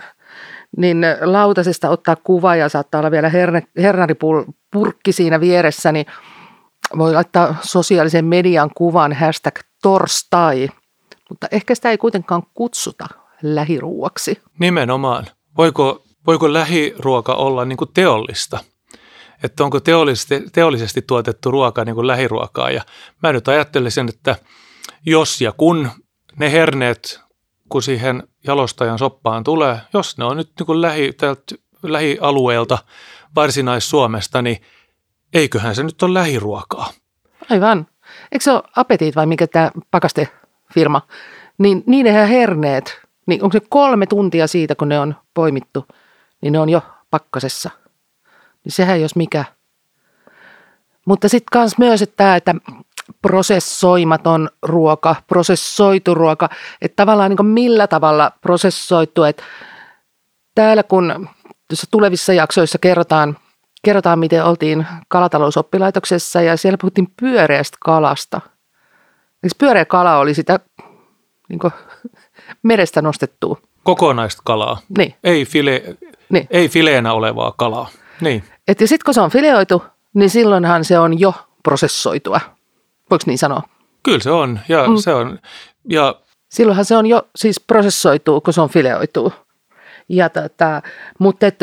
niin 0.77 1.07
lautasesta 1.21 1.91
ottaa 1.91 2.17
kuva 2.17 2.57
ja 2.57 2.69
saattaa 2.69 2.99
olla 2.99 3.11
vielä 3.11 3.29
herne, 3.29 3.63
hernaripurkki 3.83 5.13
siinä 5.13 5.41
vieressä, 5.41 5.93
niin 5.93 6.07
voi 6.99 7.13
laittaa 7.13 7.55
sosiaalisen 7.63 8.25
median 8.25 8.71
kuvan 8.75 9.13
hashtag 9.13 9.59
torstai, 9.83 10.69
mutta 11.29 11.47
ehkä 11.51 11.75
sitä 11.75 11.91
ei 11.91 11.99
kuitenkaan 11.99 12.43
kutsuta 12.55 13.07
lähiruuaksi. 13.43 14.43
Nimenomaan. 14.59 15.27
Voiko, 15.57 16.05
voiko 16.29 16.53
lähiruoka 16.53 17.35
olla 17.35 17.65
niin 17.65 17.77
kuin 17.77 17.91
teollista? 17.95 18.59
Että 19.43 19.65
onko 19.65 19.81
teollisesti, 19.81 20.43
teollisesti 20.53 21.03
tuotettu 21.03 21.51
ruoka 21.51 21.85
niin 21.85 21.95
kuin 21.95 22.07
lähiruokaa? 22.07 22.71
Ja 22.71 22.83
mä 23.23 23.33
nyt 23.33 23.49
ajattelisin, 23.49 24.09
että 24.09 24.37
jos 25.07 25.41
ja 25.41 25.53
kun 25.53 25.91
ne 26.37 26.53
herneet, 26.53 27.21
kun 27.69 27.83
siihen 27.83 28.23
jalostajan 28.47 28.99
soppaan 28.99 29.45
tulee, 29.45 29.81
jos 29.95 30.19
ne 30.19 30.25
on 30.25 30.37
nyt 30.37 30.51
niin 30.59 30.67
kuin 30.67 30.83
lähi, 30.83 31.17
lähialueelta 31.83 32.79
Varsinais-Suomesta, 33.35 34.43
niin– 34.43 34.57
eiköhän 35.35 35.75
se 35.75 35.83
nyt 35.83 36.03
ole 36.03 36.15
lähiruokaa. 36.15 36.91
Aivan. 37.51 37.87
Eikö 38.33 38.43
se 38.43 38.53
ole 38.53 38.63
Apetit 38.77 39.17
vai 39.17 39.27
mikä 39.27 39.47
tämä 39.47 39.71
pakastefirma? 39.91 41.03
Niin 41.59 41.83
niiden 41.87 42.29
herneet, 42.29 43.01
niin 43.27 43.43
onko 43.43 43.53
se 43.53 43.67
kolme 43.69 44.07
tuntia 44.07 44.47
siitä, 44.47 44.75
kun 44.75 44.89
ne 44.89 45.01
on 45.01 45.15
poimittu, 45.35 45.87
niin 46.41 46.53
ne 46.53 46.59
on 46.59 46.69
jo 46.69 46.83
pakkasessa. 47.11 47.71
Niin 48.65 48.73
sehän 48.73 49.01
jos 49.01 49.17
mikä. 49.17 49.45
Mutta 51.05 51.29
sitten 51.29 51.49
kans 51.53 51.79
myös, 51.79 52.03
että 52.03 52.17
tämä, 52.17 52.37
että 52.37 52.55
prosessoimaton 53.23 54.49
ruoka, 54.63 55.17
prosessoitu 55.27 56.15
ruoka, 56.15 56.49
että 56.83 56.97
tavallaan 56.97 57.31
niin 57.31 57.47
millä 57.47 57.87
tavalla 57.87 58.33
prosessoitu, 58.41 59.25
että 59.25 59.43
täällä 60.55 60.83
kun 60.83 61.29
tulevissa 61.91 62.33
jaksoissa 62.33 62.79
kerrotaan 62.79 63.37
kerrotaan, 63.83 64.19
miten 64.19 64.45
oltiin 64.45 64.87
kalatalousoppilaitoksessa 65.09 66.43
ja 66.43 66.57
siellä 66.57 66.79
puhuttiin 66.79 67.13
pyöreästä 67.21 67.77
kalasta. 67.81 68.41
Eli 69.43 69.51
pyöreä 69.59 69.85
kala 69.85 70.19
oli 70.19 70.35
sitä 70.35 70.61
niin 71.49 71.61
merestä 72.63 73.03
nostettua. 73.03 73.57
Kokonaista 73.83 74.43
kalaa. 74.45 74.79
Niin. 74.99 75.15
Ei, 75.25 75.45
file, 75.45 75.83
niin. 76.29 76.47
ei 76.51 76.69
fileenä 76.69 77.13
olevaa 77.13 77.55
kalaa. 77.57 77.89
Niin. 78.21 78.45
Et 78.69 78.81
ja 78.81 78.89
sitten 78.89 79.05
kun 79.05 79.15
se 79.15 79.21
on 79.21 79.31
fileoitu, 79.31 79.83
niin 80.15 80.31
silloinhan 80.31 80.85
se 80.85 80.99
on 80.99 81.21
jo 81.21 81.35
prosessoitua. 81.63 82.41
Voiko 83.11 83.23
niin 83.27 83.39
sanoa? 83.39 83.63
Kyllä 84.03 84.21
se 84.21 84.31
on. 84.31 84.61
Ja 84.69 84.89
mm. 84.89 84.97
se 84.97 85.15
on 85.15 85.39
ja 85.89 86.15
Silloinhan 86.49 86.85
se 86.85 86.97
on 86.97 87.07
jo 87.07 87.29
siis 87.37 87.61
prosessoitu, 87.61 88.41
kun 88.41 88.55
se 88.55 88.61
on 88.61 88.69
fileoitu. 88.69 89.33
Ja 90.09 90.29
tota, 90.29 90.83
mutta 91.19 91.47
et, 91.47 91.59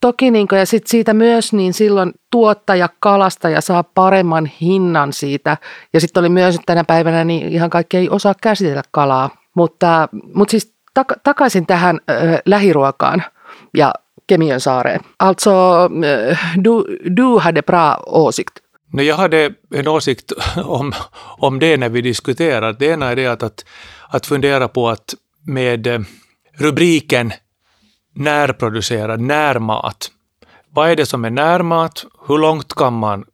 toki 0.00 0.30
niin 0.30 0.48
kuin, 0.48 0.58
ja 0.58 0.66
sit 0.66 0.86
siitä 0.86 1.14
myös, 1.14 1.52
niin 1.52 1.74
silloin 1.74 2.12
tuottaja, 2.30 2.88
kalastaja 3.00 3.60
saa 3.60 3.82
paremman 3.82 4.46
hinnan 4.46 5.12
siitä. 5.12 5.56
Ja 5.92 6.00
sitten 6.00 6.20
oli 6.20 6.28
myös, 6.28 6.58
tänä 6.66 6.84
päivänä 6.84 7.24
niin 7.24 7.48
ihan 7.48 7.70
kaikki 7.70 7.96
ei 7.96 8.08
osaa 8.08 8.34
käsitellä 8.42 8.82
kalaa. 8.90 9.30
Mutta, 9.54 10.08
mutta 10.34 10.50
siis 10.50 10.74
tak- 11.00 11.20
takaisin 11.22 11.66
tähän 11.66 12.00
äh, 12.10 12.16
lähiruokaan 12.46 13.24
ja 13.76 13.92
Kemiön. 14.28 14.60
Alltså, 15.16 15.50
eh, 16.04 16.38
du, 16.56 17.00
du 17.04 17.38
hade 17.38 17.62
bra 17.62 18.02
åsikt. 18.06 18.58
No, 18.92 19.02
jag 19.02 19.16
hade 19.16 19.52
en 19.74 19.88
åsikt 19.88 20.32
om, 20.64 20.92
om 21.38 21.58
det 21.58 21.76
när 21.76 21.88
vi 21.88 22.00
diskuterade. 22.00 22.78
Det 22.78 22.86
ena 22.86 23.06
är 23.06 23.16
det 23.16 23.26
att, 23.26 23.42
att, 23.42 23.64
att 24.08 24.26
fundera 24.26 24.68
på 24.68 24.88
att 24.88 25.14
med 25.46 25.86
eh, 25.86 26.00
rubriken 26.58 27.32
närproducerad 28.14 29.20
närmat. 29.20 30.10
Vad 30.70 30.90
är 30.90 30.96
det 30.96 31.06
som 31.06 31.24
är 31.24 31.30
närmat? 31.30 32.04
Hur 32.28 32.38
långt 32.38 32.74
kan 32.74 32.92
man 32.92 33.24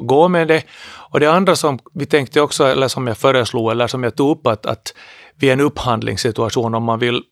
gå 0.00 0.28
med 0.28 0.48
det? 0.48 0.64
Och 1.10 1.20
det 1.20 1.26
andra 1.26 1.56
som 1.56 1.78
vi 1.94 2.06
tänkte 2.06 2.40
också, 2.40 2.64
eller 2.64 2.88
som 2.88 3.06
jag 3.06 3.18
föreslog, 3.18 3.70
eller 3.70 3.86
som 3.86 4.02
jag 4.02 4.16
tog 4.16 4.38
upp, 4.38 4.46
att, 4.46 4.66
att 4.66 4.94
vid 5.40 5.50
en 5.52 5.60
upphandlingssituation, 5.60 6.74
om 6.74 6.82
man 6.82 6.98
vill 6.98 7.22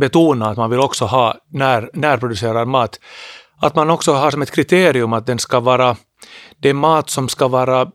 betona 0.00 0.46
att 0.48 0.56
man 0.56 0.70
vill 0.70 0.80
också 0.80 1.04
ha 1.04 1.34
när, 1.52 1.90
närproducerad 1.92 2.68
mat, 2.68 3.00
att 3.60 3.74
man 3.74 3.90
också 3.90 4.12
har 4.12 4.30
som 4.30 4.42
ett 4.42 4.50
kriterium 4.50 5.12
att 5.12 5.26
den 5.26 5.38
ska 5.38 5.60
vara, 5.60 5.96
det 6.60 6.74
mat 6.74 7.10
som 7.10 7.28
ska 7.28 7.48
vara, 7.48 7.86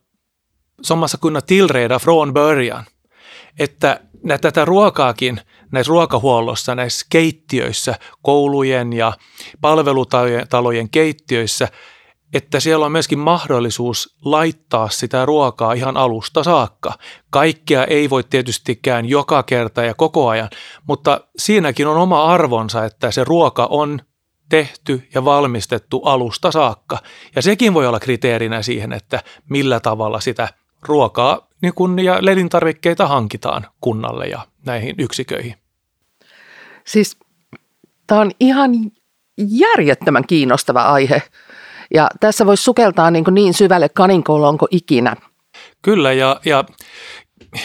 som 0.82 1.00
man 1.00 1.10
ska 1.10 1.18
kunna 1.18 1.42
tillreda 1.42 2.00
från 2.00 2.34
början. 2.34 2.86
Että 3.60 4.00
tätä 4.42 4.66
ruokaakin 4.66 5.42
näissä 5.72 5.90
ruokahuollossa, 5.90 6.76
näissä 6.76 7.06
keittiöissä, 7.10 7.96
koulujen 8.22 8.94
ja 8.94 9.14
palvelutalojen 9.62 10.90
keittiöissä, 10.90 11.68
että 12.34 12.60
siellä 12.60 12.86
on 12.86 12.92
myöskin 12.92 13.20
mahdollisuus 13.20 14.18
laittaa 14.26 14.90
sitä 14.90 15.26
ruokaa 15.26 15.74
ihan 15.74 15.98
alusta 15.98 16.44
saakka. 16.44 16.94
Kaikkea 17.30 17.86
ei 17.86 18.10
voi 18.10 18.24
tietystikään 18.24 19.06
joka 19.06 19.44
kerta 19.44 19.84
ja 19.84 19.94
koko 19.94 20.30
ajan, 20.30 20.50
mutta 20.88 21.22
siinäkin 21.38 21.88
on 21.88 21.98
oma 21.98 22.26
arvonsa, 22.26 22.86
että 22.86 23.12
se 23.12 23.24
ruoka 23.24 23.66
on 23.66 24.02
tehty 24.50 25.08
ja 25.14 25.26
valmistettu 25.26 26.02
alusta 26.06 26.52
saakka. 26.52 26.98
Ja 27.36 27.42
sekin 27.42 27.74
voi 27.74 27.88
olla 27.88 28.00
kriteerinä 28.00 28.62
siihen, 28.62 28.94
että 28.94 29.24
millä 29.50 29.80
tavalla 29.80 30.20
sitä 30.20 30.48
ruokaa 30.82 31.48
niin 31.62 31.74
kun, 31.74 32.00
ja 32.00 32.18
elintarvikkeita 32.18 33.08
hankitaan 33.08 33.68
kunnalle 33.82 34.28
ja 34.28 34.40
näihin 34.66 34.96
yksiköihin. 34.98 35.56
Siis 36.86 37.18
tämä 38.08 38.22
on 38.22 38.32
ihan 38.40 38.72
järjettömän 39.38 40.28
kiinnostava 40.28 40.82
aihe. 40.82 41.22
Ja 41.94 42.10
tässä 42.20 42.46
voisi 42.46 42.64
sukeltaa 42.64 43.12
niin, 43.12 43.24
niin 43.32 43.54
syvälle 43.54 43.90
kaninkolonko 43.90 44.68
ikinä. 44.72 45.16
Kyllä, 45.82 46.14
ja, 46.14 46.40
ja, 46.46 46.64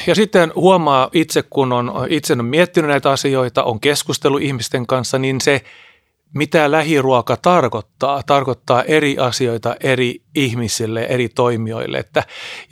ja 0.06 0.14
sitten 0.14 0.52
huomaa 0.56 1.08
itse, 1.12 1.42
kun 1.42 1.72
on 1.72 1.92
itse 2.08 2.32
on 2.32 2.44
miettinyt 2.44 2.90
näitä 2.90 3.10
asioita, 3.10 3.64
on 3.64 3.80
keskustellut 3.80 4.42
ihmisten 4.42 4.86
kanssa, 4.86 5.18
niin 5.18 5.40
se 5.40 5.62
mitä 6.34 6.70
lähiruoka 6.70 7.36
tarkoittaa. 7.36 8.22
Tarkoittaa 8.26 8.82
eri 8.82 9.18
asioita 9.18 9.76
eri 9.80 10.22
ihmisille, 10.34 11.02
eri 11.02 11.28
toimijoille. 11.28 11.98
Että, 11.98 12.22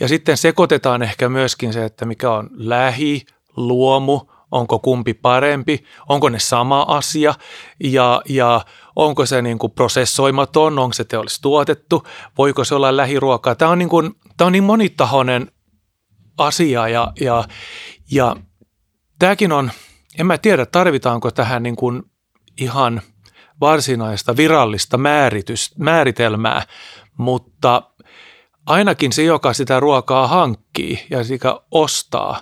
ja 0.00 0.08
sitten 0.08 0.36
sekoitetaan 0.36 1.02
ehkä 1.02 1.28
myöskin 1.28 1.72
se, 1.72 1.84
että 1.84 2.04
mikä 2.04 2.32
on 2.32 2.50
lähi, 2.52 3.22
luomu, 3.56 4.20
onko 4.50 4.78
kumpi 4.78 5.14
parempi, 5.14 5.84
onko 6.08 6.28
ne 6.28 6.38
sama 6.38 6.82
asia 6.88 7.34
ja, 7.84 8.22
ja 8.28 8.60
onko 8.96 9.26
se 9.26 9.42
niin 9.42 9.58
kuin 9.58 9.72
prosessoimaton, 9.72 10.78
onko 10.78 10.92
se 10.92 11.04
teollisesti 11.04 11.42
tuotettu, 11.42 12.06
voiko 12.38 12.64
se 12.64 12.74
olla 12.74 12.96
lähiruokaa. 12.96 13.54
Tämä 13.54 13.70
on 13.70 13.78
niin, 13.78 13.88
kuin, 13.88 14.14
tämä 14.36 14.46
on 14.46 14.52
niin 14.52 14.64
monitahoinen 14.64 15.52
asia 16.38 16.88
ja, 16.88 17.12
ja, 17.20 17.44
ja 18.10 18.36
tämäkin 19.18 19.52
on, 19.52 19.70
en 20.18 20.26
mä 20.26 20.38
tiedä 20.38 20.66
tarvitaanko 20.66 21.30
tähän 21.30 21.62
niin 21.62 21.76
kuin 21.76 22.02
ihan 22.60 23.02
varsinaista 23.60 24.36
virallista 24.36 24.98
määritys, 24.98 25.78
määritelmää, 25.78 26.62
mutta 27.18 27.82
ainakin 28.66 29.12
se, 29.12 29.22
joka 29.22 29.52
sitä 29.52 29.80
ruokaa 29.80 30.26
hankkii 30.26 31.06
ja 31.10 31.24
sitä 31.24 31.60
ostaa 31.70 32.40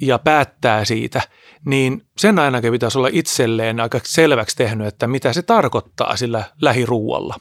ja 0.00 0.18
päättää 0.18 0.84
siitä, 0.84 1.22
niin 1.64 2.06
sen 2.18 2.38
ainakin 2.38 2.72
pitäisi 2.72 2.98
olla 2.98 3.08
itselleen 3.12 3.80
aika 3.80 4.00
selväksi 4.04 4.56
tehnyt, 4.56 4.86
että 4.86 5.06
mitä 5.06 5.32
se 5.32 5.42
tarkoittaa 5.42 6.16
sillä 6.16 6.44
lähiruualla. 6.62 7.34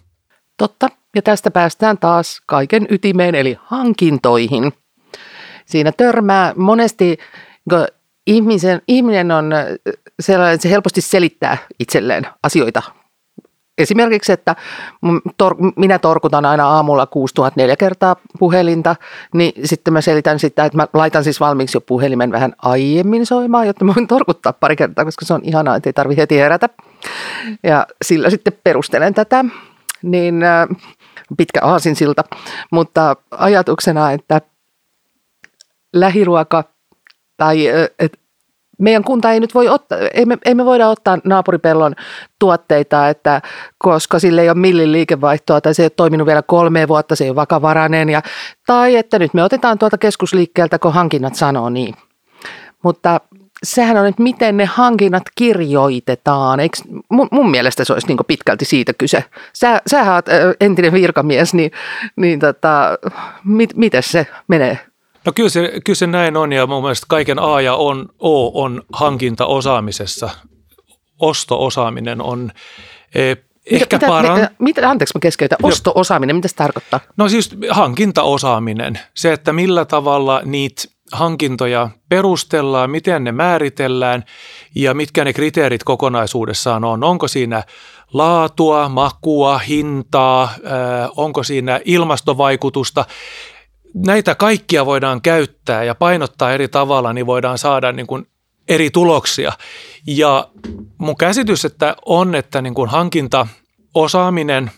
Totta, 0.57 0.89
ja 1.15 1.21
tästä 1.21 1.51
päästään 1.51 1.97
taas 1.97 2.41
kaiken 2.45 2.87
ytimeen 2.89 3.35
eli 3.35 3.57
hankintoihin. 3.59 4.73
Siinä 5.65 5.91
törmää 5.91 6.53
monesti, 6.57 7.17
kun 7.69 7.87
ihmisen, 8.27 8.81
ihminen 8.87 9.31
on 9.31 9.51
sellainen, 10.19 10.53
että 10.53 10.63
se 10.63 10.69
helposti 10.69 11.01
selittää 11.01 11.57
itselleen 11.79 12.27
asioita 12.43 12.81
Esimerkiksi, 13.77 14.31
että 14.31 14.55
minä 15.75 16.00
torkutan 16.00 16.46
aina 16.46 16.67
aamulla 16.67 17.05
6004 17.05 17.75
kertaa 17.75 18.15
puhelinta, 18.39 18.96
niin 19.34 19.53
sitten 19.65 19.93
mä 19.93 20.01
selitän 20.01 20.39
sitä, 20.39 20.65
että 20.65 20.77
mä 20.77 20.88
laitan 20.93 21.24
siis 21.24 21.39
valmiiksi 21.39 21.77
jo 21.77 21.81
puhelimen 21.81 22.31
vähän 22.31 22.53
aiemmin 22.57 23.25
soimaan, 23.25 23.67
jotta 23.67 23.86
mä 23.86 23.93
voin 23.96 24.07
torkuttaa 24.07 24.53
pari 24.53 24.75
kertaa, 24.75 25.05
koska 25.05 25.25
se 25.25 25.34
on 25.34 25.41
ihanaa, 25.43 25.75
että 25.75 25.89
ei 25.89 25.93
tarvitse 25.93 26.22
heti 26.22 26.38
herätä. 26.38 26.69
Ja 27.63 27.88
sillä 28.01 28.29
sitten 28.29 28.53
perustelen 28.63 29.13
tätä, 29.13 29.46
niin 30.01 30.43
äh, 30.43 30.67
pitkä 31.38 31.60
aasinsilta, 31.63 32.24
mutta 32.72 33.15
ajatuksena, 33.31 34.12
että 34.12 34.41
lähiruoka 35.93 36.63
tai 37.38 37.69
äh, 37.69 37.88
että 38.00 38.26
meidän 38.77 39.03
kunta 39.03 39.31
ei 39.31 39.39
nyt 39.39 39.55
voi 39.55 39.67
ottaa, 39.67 39.98
ei 40.13 40.25
me, 40.25 40.38
ei 40.46 40.55
me 40.55 40.65
voida 40.65 40.89
ottaa 40.89 41.17
naapuripellon 41.24 41.96
tuotteita, 42.39 43.10
että 43.10 43.41
koska 43.77 44.19
sille 44.19 44.41
ei 44.41 44.50
ole 44.50 44.57
millin 44.57 44.91
liikevaihtoa 44.91 45.62
tai 45.62 45.74
se 45.74 45.84
ei 45.84 45.86
ole 45.86 45.91
toiminut 45.96 46.27
vielä 46.27 46.41
kolme 46.41 46.88
vuotta, 46.88 47.15
se 47.15 47.24
ei 47.24 47.29
ole 47.29 47.36
vakavarainen. 47.36 48.10
Ja, 48.10 48.22
tai 48.67 48.96
että 48.96 49.19
nyt 49.19 49.34
me 49.34 49.43
otetaan 49.43 49.77
tuolta 49.77 49.98
keskusliikkeeltä, 49.98 50.79
kun 50.79 50.93
hankinnat 50.93 51.36
sanoo 51.36 51.69
niin. 51.69 51.96
Mutta 52.84 53.22
sehän 53.63 53.98
on, 53.98 54.07
että 54.07 54.24
miten 54.24 54.57
ne 54.57 54.65
hankinnat 54.65 55.24
kirjoitetaan. 55.36 56.60
Eikö, 56.60 56.77
mun, 57.10 57.27
mun 57.31 57.51
mielestä 57.51 57.86
se 57.86 57.93
olisi 57.93 58.07
niin 58.07 58.17
pitkälti 58.27 58.65
siitä 58.65 58.93
kyse. 58.93 59.24
Sä, 59.53 59.81
sähän 59.88 60.15
oot 60.15 60.25
entinen 60.62 60.93
virkamies, 60.93 61.53
niin, 61.53 61.72
niin 62.15 62.39
tota, 62.39 62.98
mit, 63.43 63.75
miten 63.75 64.03
se 64.03 64.27
menee? 64.48 64.79
No 65.27 65.34
kyllä 65.36 65.50
se, 65.50 65.72
kyllä 65.86 65.98
se 65.98 66.07
näin 66.07 66.38
on 66.38 66.53
ja 66.53 66.67
mun 66.67 66.84
mielestä 66.84 67.05
kaiken 67.10 67.39
A 67.39 67.62
ja 67.62 67.75
on, 67.75 68.10
O 68.19 68.63
on 68.63 68.81
hankintaosaamisessa. 68.93 70.29
Osto-osaaminen 71.19 72.22
on 72.22 72.51
e, 73.15 73.36
ehkä 73.72 73.96
mitä, 73.98 74.07
paran... 74.07 74.39
Mitä, 74.39 74.51
mitä, 74.60 74.89
anteeksi 74.89 75.17
mä 75.17 75.19
keskeytän, 75.19 75.57
osto-osaaminen, 75.63 76.36
mitä 76.36 76.48
se 76.48 76.55
tarkoittaa? 76.55 77.00
No 77.17 77.29
siis 77.29 77.57
hankintaosaaminen, 77.69 79.00
se, 79.13 79.34
että 79.34 79.53
millä 79.53 79.86
tavalla 79.86 80.41
niitä 80.46 80.84
hankintoja 81.12 81.89
perustellaan, 82.10 82.91
miten 82.91 83.24
ne 83.24 83.31
määritellään 83.31 84.24
ja 84.75 84.94
mitkä 84.94 85.25
ne 85.25 85.33
kriteerit 85.33 85.83
kokonaisuudessaan 85.83 86.83
on. 86.83 87.03
Onko 87.03 87.27
siinä 87.27 87.63
laatua, 88.13 88.90
makua, 88.90 89.57
hintaa, 89.57 90.50
onko 91.18 91.44
siinä 91.44 91.79
ilmastovaikutusta 91.85 93.05
näitä 94.05 94.36
kaikkia 94.36 94.86
voidaan 94.86 95.22
käyttää 95.22 95.83
ja 95.83 95.96
painottaa 95.96 96.51
eri 96.51 96.68
tavalla, 96.68 97.14
niin 97.14 97.25
voidaan 97.25 97.57
saada 97.57 97.92
niin 97.92 98.07
kuin 98.07 98.27
eri 98.68 98.90
tuloksia. 98.90 99.51
Ja 100.07 100.50
mun 100.98 101.18
käsitys 101.18 101.66
että 101.66 101.96
on, 102.05 102.36
että 102.36 102.62
niin 102.62 102.74
kuin 102.74 102.90
hankintaosaaminen 102.90 104.72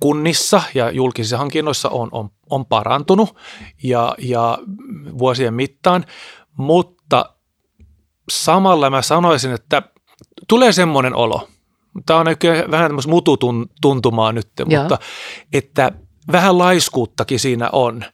kunnissa 0.00 0.62
ja 0.74 0.90
julkisissa 0.90 1.38
hankinnoissa 1.38 1.88
on, 1.88 2.08
on, 2.12 2.30
on 2.50 2.66
parantunut 2.66 3.36
ja, 3.82 4.14
ja 4.18 4.58
vuosien 5.18 5.54
mittaan, 5.54 6.04
mutta 6.56 7.34
samalla 8.30 8.90
mä 8.90 9.02
sanoisin, 9.02 9.52
että 9.52 9.82
tulee 10.48 10.72
semmoinen 10.72 11.14
olo, 11.14 11.48
tämä 12.06 12.20
on 12.20 12.26
vähän 12.70 12.88
tämmöistä 12.88 13.10
mututuntumaa 13.10 14.32
nyt, 14.32 14.48
mutta 14.66 14.98
että– 15.52 15.92
vähän 16.32 16.58
laiskuuttakin 16.58 17.40
siinä 17.40 17.68
on. 17.72 18.04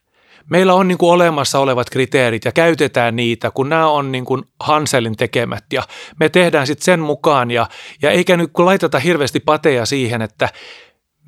Meillä 0.50 0.74
on 0.74 0.88
niin 0.88 0.98
kuin 0.98 1.12
olemassa 1.12 1.58
olevat 1.58 1.90
kriteerit 1.90 2.44
ja 2.44 2.52
käytetään 2.52 3.16
niitä, 3.16 3.50
kun 3.50 3.68
nämä 3.68 3.88
on 3.88 4.12
niin 4.12 4.24
kuin 4.24 4.42
Hanselin 4.60 5.16
tekemät 5.16 5.64
ja 5.72 5.82
me 6.20 6.28
tehdään 6.28 6.66
sitten 6.66 6.84
sen 6.84 7.00
mukaan 7.00 7.50
ja, 7.50 7.66
ja 8.02 8.10
eikä 8.10 8.36
nyt 8.36 8.50
laiteta 8.58 8.98
hirveästi 8.98 9.40
pateja 9.40 9.86
siihen, 9.86 10.22
että 10.22 10.48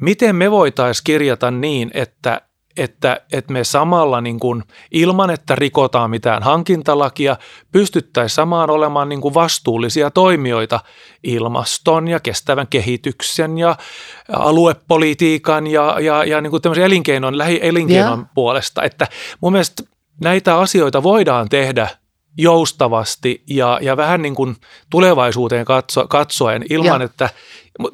miten 0.01 0.37
me 0.37 0.51
voitaisiin 0.51 1.05
kirjata 1.05 1.51
niin, 1.51 1.91
että 1.95 2.41
että, 2.79 3.21
että 3.33 3.53
me 3.53 3.65
samalla 3.65 4.21
niin 4.21 4.41
kuin, 4.41 4.63
ilman, 4.91 5.31
että 5.31 5.55
rikotaan 5.55 6.11
mitään 6.11 6.43
hankintalakia, 6.43 7.37
pystyttäisiin 7.73 8.35
samaan 8.35 8.71
olemaan 8.71 9.09
niin 9.09 9.21
kuin 9.21 9.35
vastuullisia 9.35 10.11
toimijoita 10.11 10.81
ilmaston 11.23 12.09
ja 12.09 12.21
kestävän 12.21 12.67
kehityksen 12.67 13.59
ja 13.59 13.77
aluepolitiikan 14.33 15.67
ja, 15.67 16.01
ja, 16.01 16.25
ja 16.25 16.41
niin 16.41 16.51
kuin 16.51 16.79
elinkeinon, 16.79 17.39
lähielinkeinon 17.39 18.19
yeah. 18.19 18.31
puolesta. 18.35 18.83
Että 18.83 19.07
mun 19.41 19.53
mielestä 19.53 19.83
näitä 20.21 20.59
asioita 20.59 21.03
voidaan 21.03 21.49
tehdä 21.49 21.89
joustavasti 22.39 23.43
ja, 23.47 23.79
ja 23.83 23.97
vähän 23.97 24.23
niin 24.23 24.35
kuin 24.35 24.57
tulevaisuuteen 24.91 25.65
katso, 25.65 26.07
katsoen 26.09 26.65
ilman, 26.71 27.01
ja. 27.01 27.05
että 27.05 27.29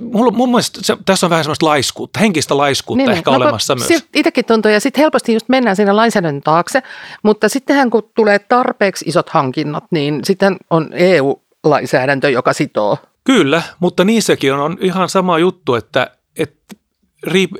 Mulla, 0.00 0.30
mun 0.30 0.48
mielestä 0.48 0.80
se, 0.82 0.96
tässä 1.06 1.26
on 1.26 1.30
vähän 1.30 1.44
semmoista 1.44 1.66
laiskuutta, 1.66 2.20
henkistä 2.20 2.56
laiskuutta 2.56 3.04
niin, 3.04 3.16
ehkä 3.16 3.30
no, 3.30 3.36
olemassa 3.36 3.74
myös. 3.74 4.04
Itsekin 4.14 4.44
tuntuu, 4.44 4.70
ja 4.70 4.80
sitten 4.80 5.00
helposti 5.00 5.32
just 5.32 5.48
mennään 5.48 5.76
siinä 5.76 5.96
lainsäädännön 5.96 6.42
taakse, 6.42 6.82
mutta 7.22 7.48
sittenhän 7.48 7.90
kun 7.90 8.10
tulee 8.14 8.38
tarpeeksi 8.38 9.04
isot 9.08 9.30
hankinnat, 9.30 9.84
niin 9.90 10.20
sitten 10.24 10.56
on 10.70 10.88
EU-lainsäädäntö, 10.92 12.30
joka 12.30 12.52
sitoo. 12.52 12.98
Kyllä, 13.24 13.62
mutta 13.80 14.04
niissäkin 14.04 14.54
on, 14.54 14.60
on 14.60 14.78
ihan 14.80 15.08
sama 15.08 15.38
juttu, 15.38 15.74
että, 15.74 16.10
että 16.38 16.76
riip, 17.22 17.50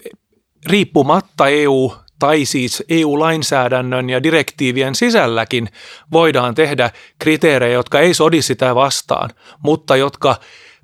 riippumatta 0.67 1.49
EU 1.49 1.93
tai 2.19 2.45
siis 2.45 2.83
EU-lainsäädännön 2.89 4.11
ja 4.11 4.23
direktiivien 4.23 4.95
sisälläkin 4.95 5.69
voidaan 6.13 6.55
tehdä 6.55 6.91
kriteerejä, 7.19 7.75
jotka 7.75 8.01
ei 8.01 8.15
sodi 8.15 8.43
sitä 8.43 8.75
vastaan, 8.75 9.31
mutta 9.63 9.97
jotka 9.97 10.37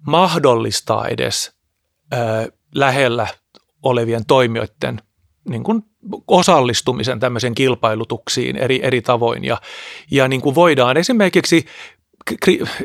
mahdollistaa 0.06 1.08
edes 1.08 1.52
ö, 2.12 2.16
lähellä 2.74 3.26
olevien 3.82 4.26
toimijoiden 4.26 5.02
niin 5.48 5.62
kuin 5.62 5.82
osallistumisen 6.28 7.20
tämmöisen 7.20 7.54
kilpailutuksiin 7.54 8.56
eri, 8.56 8.80
eri 8.82 9.02
tavoin. 9.02 9.44
Ja, 9.44 9.60
ja 10.10 10.28
niin 10.28 10.40
kuin 10.40 10.54
voidaan 10.54 10.96
esimerkiksi 10.96 11.66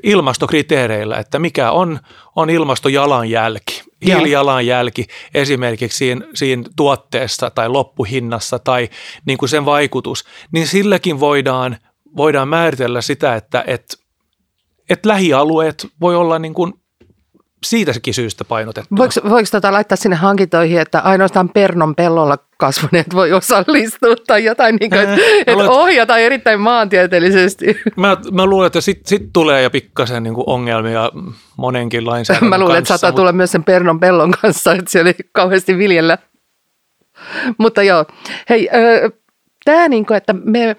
ilmastokriteereillä, 0.04 1.18
että 1.18 1.40
mikä 1.40 1.72
on, 1.72 2.00
on 2.36 2.50
ilmastojalanjälki, 2.50 3.84
hiilijalanjälki 4.06 5.06
esimerkiksi 5.34 5.98
siinä, 5.98 6.28
siinä 6.34 6.64
tuotteessa 6.76 7.50
tai 7.50 7.70
loppuhinnassa 7.70 8.60
tai 8.60 8.90
niin 9.26 9.38
kuin 9.38 9.50
sen 9.50 9.66
vaikutus, 9.66 10.26
niin 10.52 10.68
silläkin 10.68 11.20
voidaan, 11.20 11.78
voidaan 12.18 12.48
määritellä 12.48 13.02
sitä, 13.02 13.36
että 13.36 13.64
et, 13.68 13.98
et 14.90 15.06
lähialueet 15.06 15.88
voi 16.02 16.16
olla 16.16 16.40
niin 16.40 16.54
kuin 16.54 16.74
siitäkin 17.64 18.14
syystä 18.14 18.46
painotettu. 18.46 18.96
Voiko, 18.98 19.14
voiko 19.30 19.48
tota 19.52 19.72
laittaa 19.72 19.96
sinne 19.96 20.16
hankintoihin, 20.16 20.82
että 20.82 21.00
ainoastaan 21.00 21.50
Pernon 21.50 21.96
pellolla 21.96 22.38
kasvaneet 22.58 23.14
voi 23.14 23.34
osallistua 23.34 24.16
tai 24.28 24.44
jotain, 24.44 24.76
niin 24.76 24.90
kuin, 24.90 25.02
että, 25.02 25.18
että 25.48 25.72
ohjata 25.72 26.18
erittäin 26.18 26.60
maantieteellisesti? 26.60 27.82
Mä, 27.96 28.18
mä 28.32 28.46
luulen, 28.46 28.68
että 28.68 28.82
sitten 28.82 29.08
sit 29.08 29.30
tulee 29.34 29.64
jo 29.64 29.70
pikkasen 29.70 30.24
niin 30.24 30.34
kuin 30.34 30.50
ongelmia 30.50 31.12
monenkin 31.58 32.06
lainsäädännön 32.06 32.50
Mä 32.50 32.58
luulen, 32.58 32.76
kanssa, 32.76 32.80
että 32.80 32.88
saattaa 32.88 33.10
mutta... 33.10 33.20
tulla 33.22 33.32
myös 33.32 33.52
sen 33.52 33.64
Pernon 33.64 34.00
pellon 34.00 34.32
kanssa, 34.42 34.72
että 34.74 34.92
siellä 34.92 35.10
ei 35.10 35.30
kauheasti 35.32 35.78
viljellä. 35.78 36.18
Mutta 37.58 37.84
joo, 37.84 38.06
hei, 38.50 38.70
äh, 38.70 39.12
tämä 39.66 39.88
niin 39.88 40.06
kuin, 40.06 40.18
että 40.18 40.34
me 40.34 40.76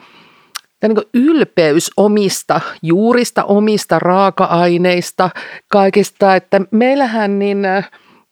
tämä 0.81 0.95
niin 0.95 1.27
ylpeys 1.29 1.91
omista 1.97 2.61
juurista, 2.83 3.45
omista 3.45 3.99
raaka-aineista, 3.99 5.31
kaikista, 5.69 6.37
että 6.37 6.61
meillähän 6.71 7.39
niin 7.39 7.63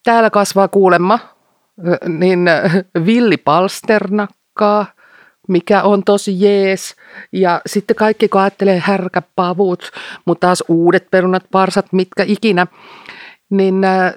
täällä 0.04 0.30
kasvaa 0.30 0.68
kuulemma 0.68 1.18
niin 2.08 2.46
villipalsternakkaa, 3.06 4.86
mikä 5.48 5.82
on 5.82 6.04
tosi 6.04 6.44
jees. 6.44 6.96
Ja 7.32 7.60
sitten 7.66 7.96
kaikki, 7.96 8.28
kun 8.28 8.40
ajattelee 8.40 8.78
härkäpavut, 8.78 9.90
mutta 10.24 10.46
taas 10.46 10.64
uudet 10.68 11.10
perunat, 11.10 11.44
parsat, 11.50 11.86
mitkä 11.92 12.24
ikinä, 12.26 12.66
niin 13.50 13.74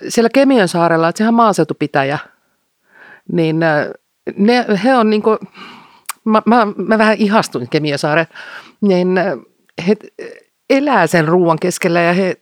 siellä 0.09 0.29
Kemiön 0.33 0.67
saarella, 0.67 1.09
että 1.09 1.17
sehän 1.17 1.33
maaseutupitäjä, 1.33 2.19
niin 3.31 3.59
ne, 4.37 4.65
he 4.83 4.95
on 4.95 5.09
niin 5.09 5.21
kuin, 5.21 5.37
mä, 6.27 6.41
mä, 6.45 6.67
mä 6.77 6.97
vähän 6.97 7.17
ihastuin 7.17 7.69
Kemiösaaren, 7.69 8.27
niin 8.81 9.07
he 9.87 9.95
elää 10.69 11.07
sen 11.07 11.27
ruoan 11.27 11.59
keskellä 11.59 12.01
ja 12.01 12.13
he 12.13 12.37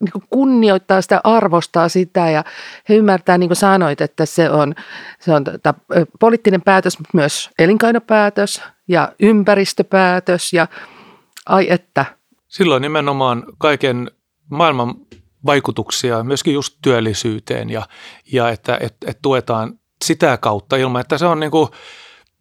niin 0.00 0.22
kunnioittaa 0.30 1.02
sitä, 1.02 1.20
arvostaa 1.24 1.88
sitä 1.88 2.30
ja 2.30 2.44
he 2.88 2.94
ymmärtää, 2.94 3.38
niin 3.38 3.48
kuin 3.48 3.56
sanoit, 3.56 4.00
että 4.00 4.26
se 4.26 4.50
on, 4.50 4.74
se 5.20 5.32
on 5.32 5.44
tota, 5.44 5.74
poliittinen 6.20 6.62
päätös, 6.62 6.98
mutta 6.98 7.10
myös 7.14 7.50
elinkainopäätös 7.58 8.62
ja 8.88 9.12
ympäristöpäätös 9.20 10.52
ja 10.52 10.66
ai 11.46 11.66
että. 11.70 12.04
Silloin 12.48 12.82
nimenomaan 12.82 13.44
kaiken 13.58 14.10
maailman 14.50 14.94
vaikutuksia 15.46 16.24
myöskin 16.24 16.54
just 16.54 16.78
työllisyyteen 16.82 17.70
ja, 17.70 17.82
ja 18.32 18.48
että 18.48 18.78
et, 18.80 18.96
et 19.06 19.18
tuetaan 19.22 19.78
sitä 20.04 20.36
kautta 20.36 20.76
ilman, 20.76 21.00
että 21.00 21.18
se 21.18 21.26
on 21.26 21.40
niin 21.40 21.50
kuin 21.50 21.68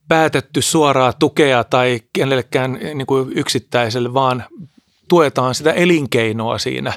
päätetty 0.09 0.61
suoraa 0.61 1.13
tukea 1.13 1.63
tai 1.63 1.99
kenellekään 2.13 2.79
niin 2.93 3.07
kuin 3.07 3.31
yksittäiselle, 3.35 4.13
vaan 4.13 4.43
tuetaan 5.09 5.55
sitä 5.55 5.71
elinkeinoa 5.71 6.57
siinä 6.57 6.93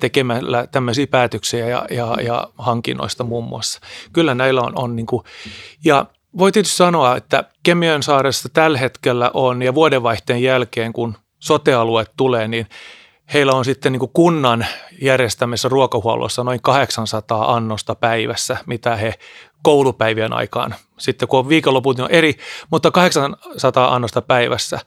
tekemällä 0.00 0.66
tämmöisiä 0.66 1.06
päätöksiä 1.06 1.68
ja, 1.68 1.86
ja, 1.90 2.16
ja 2.22 2.48
hankinnoista 2.58 3.24
muun 3.24 3.44
muassa. 3.44 3.80
Kyllä 4.12 4.34
näillä 4.34 4.60
on, 4.60 4.72
on 4.78 4.96
niin 4.96 5.06
kuin, 5.06 5.24
ja 5.84 6.06
voi 6.38 6.52
tietysti 6.52 6.76
sanoa, 6.76 7.16
että 7.16 7.44
Kemiön 7.62 8.02
saaressa 8.02 8.48
tällä 8.48 8.78
hetkellä 8.78 9.30
on 9.34 9.62
ja 9.62 9.74
vuodenvaihteen 9.74 10.42
jälkeen, 10.42 10.92
kun 10.92 11.14
sotealue 11.38 12.06
tulee, 12.16 12.48
niin 12.48 12.66
heillä 13.34 13.52
on 13.52 13.64
sitten 13.64 13.92
niin 13.92 14.10
kunnan 14.12 14.66
järjestämässä 15.02 15.68
ruokahuollossa 15.68 16.44
noin 16.44 16.62
800 16.62 17.54
annosta 17.54 17.94
päivässä, 17.94 18.56
mitä 18.66 18.96
he 18.96 19.14
koulupäivien 19.64 20.32
aikaan. 20.32 20.74
Sitten 20.98 21.28
kun 21.28 21.38
on 21.38 21.48
viikonloput, 21.48 21.96
niin 21.96 22.04
on 22.04 22.10
eri, 22.10 22.34
mutta 22.70 22.90
800 22.90 23.94
annosta 23.94 24.22
päivässä. 24.22 24.78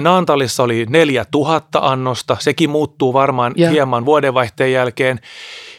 Naantalissa 0.00 0.62
oli 0.62 0.86
4000 0.88 1.78
annosta, 1.82 2.36
sekin 2.40 2.70
muuttuu 2.70 3.12
varmaan 3.12 3.52
ja. 3.56 3.70
hieman 3.70 4.04
vuodenvaihteen 4.04 4.72
jälkeen 4.72 5.20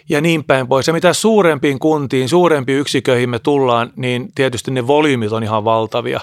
ja 0.09 0.21
niin 0.21 0.43
päin 0.43 0.67
pois. 0.67 0.87
Ja 0.87 0.93
mitä 0.93 1.13
suurempiin 1.13 1.79
kuntiin, 1.79 2.29
suurempiin 2.29 2.79
yksiköihin 2.79 3.29
me 3.29 3.39
tullaan, 3.39 3.91
niin 3.95 4.33
tietysti 4.35 4.71
ne 4.71 4.87
volyymit 4.87 5.31
on 5.31 5.43
ihan 5.43 5.65
valtavia. 5.65 6.19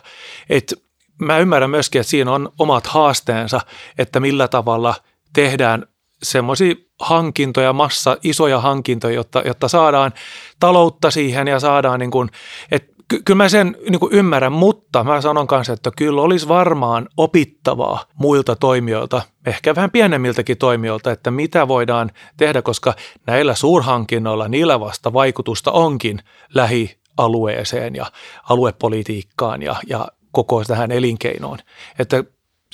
Et 0.51 0.75
mä 1.19 1.39
ymmärrän 1.39 1.71
myöskin, 1.71 2.01
että 2.01 2.11
siinä 2.11 2.33
on 2.33 2.53
omat 2.59 2.87
haasteensa, 2.87 3.61
että 3.99 4.21
millä 4.21 4.49
tavalla 4.49 4.95
tehdään 5.33 5.87
semmoisia 6.23 6.75
hankintoja, 7.01 7.73
massa, 7.73 8.17
isoja 8.23 8.61
hankintoja, 8.61 9.15
jotta, 9.15 9.43
jotta 9.47 9.69
saadaan 9.69 10.13
taloutta 10.61 11.11
siihen 11.11 11.49
ja 11.49 11.61
saadaan 11.61 12.01
niin 12.01 12.11
kuin, 12.11 12.29
että 12.71 12.93
kyllä 13.25 13.37
mä 13.37 13.49
sen 13.49 13.77
niin 13.89 14.01
kuin 14.01 14.13
ymmärrän, 14.13 14.53
mutta 14.53 15.05
mä 15.05 15.21
sanon 15.21 15.47
kanssa, 15.47 15.73
että 15.73 15.91
kyllä 15.97 16.23
olisi 16.23 16.49
varmaan 16.49 17.09
opittavaa 17.17 18.05
muilta 18.15 18.57
toimijoilta, 18.57 19.23
ehkä 19.47 19.75
vähän 19.75 19.91
pienemmiltäkin 19.91 20.59
toimijoilta, 20.59 21.11
että 21.13 21.31
mitä 21.31 21.69
voidaan 21.69 22.11
tehdä, 22.37 22.63
koska 22.63 22.95
näillä 23.27 23.55
suurhankinnoilla, 23.55 24.49
niillä 24.49 24.81
vasta 24.81 25.13
vaikutusta 25.13 25.71
onkin 25.71 26.19
lähialueeseen 26.55 27.95
ja 27.95 28.07
aluepolitiikkaan 28.49 29.63
ja, 29.63 29.77
ja 29.87 30.09
koko 30.33 30.65
tähän 30.65 30.91
elinkeinoon. 30.91 31.59
Että 31.99 32.25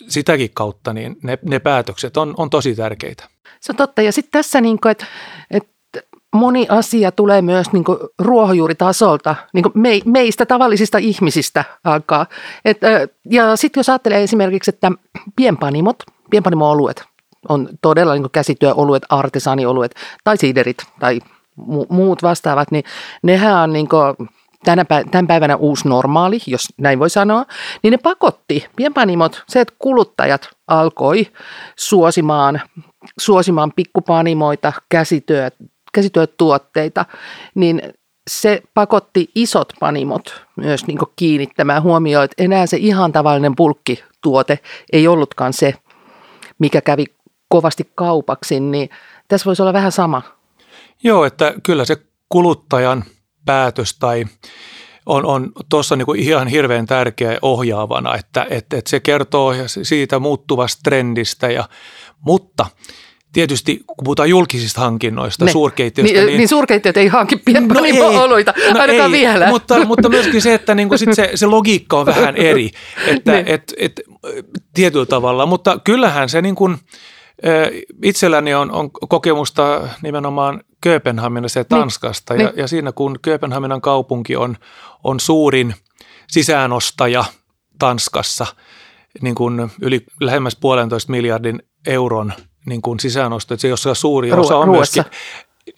sitäkin 0.08 0.50
kautta 0.54 0.92
niin 0.92 1.16
ne, 1.22 1.38
ne 1.42 1.58
päätökset 1.58 2.16
on, 2.16 2.34
on 2.36 2.50
tosi 2.50 2.74
tärkeitä. 2.74 3.28
Se 3.60 3.72
on 3.72 3.76
totta. 3.76 4.02
Ja 4.02 4.12
sitten 4.12 4.32
tässä, 4.32 4.60
niin 4.60 4.80
kuin, 4.80 4.92
että, 4.92 5.06
että 5.50 5.70
moni 6.34 6.66
asia 6.68 7.12
tulee 7.12 7.42
myös 7.42 7.72
niin 7.72 7.84
kuin 7.84 7.98
ruohonjuuritasolta, 8.18 9.36
niin 9.52 9.62
kuin 9.62 9.72
me, 9.74 10.00
meistä 10.04 10.46
tavallisista 10.46 10.98
ihmisistä 10.98 11.64
alkaa. 11.84 12.26
Et, 12.64 12.78
ja 13.30 13.56
sitten 13.56 13.80
jos 13.80 13.88
ajattelee 13.88 14.22
esimerkiksi, 14.22 14.70
että 14.70 14.92
pienpanimot, 15.36 15.96
pienpanimo-oluet 16.30 17.04
on 17.48 17.68
todella 17.82 18.14
niin 18.14 18.30
käsityöoluet, 18.32 19.02
artesanioluet 19.08 19.94
tai 20.24 20.36
siiderit 20.36 20.76
tai 21.00 21.20
mu- 21.60 21.86
muut 21.88 22.22
vastaavat, 22.22 22.70
niin 22.70 22.84
nehän 23.22 23.62
on 23.62 23.72
niin 23.72 23.88
kuin 23.88 24.28
tänä 24.64 24.84
päivänä, 24.84 25.10
tämän 25.10 25.26
päivänä 25.26 25.56
uusi 25.56 25.88
normaali, 25.88 26.40
jos 26.46 26.68
näin 26.78 26.98
voi 26.98 27.10
sanoa, 27.10 27.44
niin 27.82 27.90
ne 27.90 27.96
pakotti 27.96 28.66
pienpanimot, 28.76 29.44
se, 29.48 29.60
että 29.60 29.74
kuluttajat 29.78 30.48
alkoi 30.66 31.26
suosimaan, 31.78 32.60
suosimaan 33.20 33.72
pikkupanimoita, 33.76 34.72
käsityöt, 34.88 35.54
käsityötuotteita, 35.92 37.04
niin 37.54 37.82
se 38.30 38.62
pakotti 38.74 39.30
isot 39.34 39.72
panimot 39.80 40.42
myös 40.56 40.86
niin 40.86 40.98
kiinnittämään 41.16 41.82
huomioon, 41.82 42.24
että 42.24 42.44
enää 42.44 42.66
se 42.66 42.76
ihan 42.76 43.12
tavallinen 43.12 43.56
pulkkituote 43.56 44.58
ei 44.92 45.08
ollutkaan 45.08 45.52
se, 45.52 45.74
mikä 46.58 46.80
kävi 46.80 47.04
kovasti 47.48 47.90
kaupaksi, 47.94 48.60
niin 48.60 48.90
tässä 49.28 49.44
voisi 49.44 49.62
olla 49.62 49.72
vähän 49.72 49.92
sama. 49.92 50.22
Joo, 51.02 51.24
että 51.24 51.54
kyllä 51.62 51.84
se 51.84 51.96
kuluttajan 52.28 53.04
päätös 53.44 53.98
tai 53.98 54.24
on, 55.06 55.26
on 55.26 55.52
tuossa 55.68 55.96
niinku 55.96 56.14
ihan 56.14 56.48
hirveän 56.48 56.86
tärkeä 56.86 57.38
ohjaavana, 57.42 58.14
että, 58.14 58.46
että, 58.50 58.76
että 58.76 58.90
se 58.90 59.00
kertoo 59.00 59.54
siitä 59.82 60.18
muuttuvasta 60.18 60.80
trendistä, 60.82 61.50
ja, 61.50 61.68
mutta– 62.20 62.66
tietysti 63.32 63.82
kun 63.86 64.04
puhutaan 64.04 64.28
julkisista 64.28 64.80
hankinnoista, 64.80 65.44
ne. 65.44 65.52
suurkeittiöistä. 65.52 66.18
Niin, 66.18 66.26
niin, 66.26 66.38
niin 66.38 66.48
suurkeittiöt 66.48 66.96
ei 66.96 67.06
hanki 67.06 67.36
pienpanimo-oluita, 67.36 68.54
no 68.74 68.80
ainakaan 68.80 69.14
ei, 69.14 69.20
vielä. 69.20 69.48
Mutta, 69.48 69.84
mutta 69.84 70.08
myöskin 70.08 70.42
se, 70.42 70.54
että 70.54 70.74
niinku 70.74 70.98
sit 70.98 71.08
se, 71.12 71.30
se 71.34 71.46
logiikka 71.46 71.98
on 71.98 72.06
vähän 72.06 72.36
eri, 72.36 72.70
että 73.06 73.32
niin. 73.32 73.48
et, 73.48 73.74
et, 73.76 74.00
tietyllä 74.74 75.06
tavalla. 75.06 75.46
Mutta 75.46 75.78
kyllähän 75.84 76.28
se 76.28 76.42
niin 76.42 76.54
kuin, 76.54 76.78
itselläni 78.02 78.54
on, 78.54 78.72
on 78.72 78.90
kokemusta 78.90 79.88
nimenomaan 80.02 80.60
Kööpenhaminassa 80.80 81.60
ja 81.60 81.62
niin. 81.62 81.80
Tanskasta. 81.80 82.34
Niin. 82.34 82.44
Ja, 82.44 82.52
ja 82.56 82.68
siinä 82.68 82.92
kun 82.92 83.18
Kööpenhaminan 83.22 83.80
kaupunki 83.80 84.36
on, 84.36 84.56
on 85.04 85.20
suurin 85.20 85.74
sisäänostaja 86.28 87.24
Tanskassa, 87.78 88.46
niin 89.20 89.34
kuin 89.34 89.70
yli 89.82 90.04
lähemmäs 90.20 90.56
puolentoista 90.56 91.12
miljardin 91.12 91.62
euron– 91.88 92.32
niin 92.68 92.82
kuin 92.82 93.00
sisäänosto, 93.00 93.54
että 93.54 93.62
se 93.62 93.68
jossa 93.68 93.94
suuri 93.94 94.30
Ruo- 94.30 94.40
osa 94.40 94.56
on 94.56 94.66
ruoassa. 94.66 95.02
myöskin, 95.02 95.18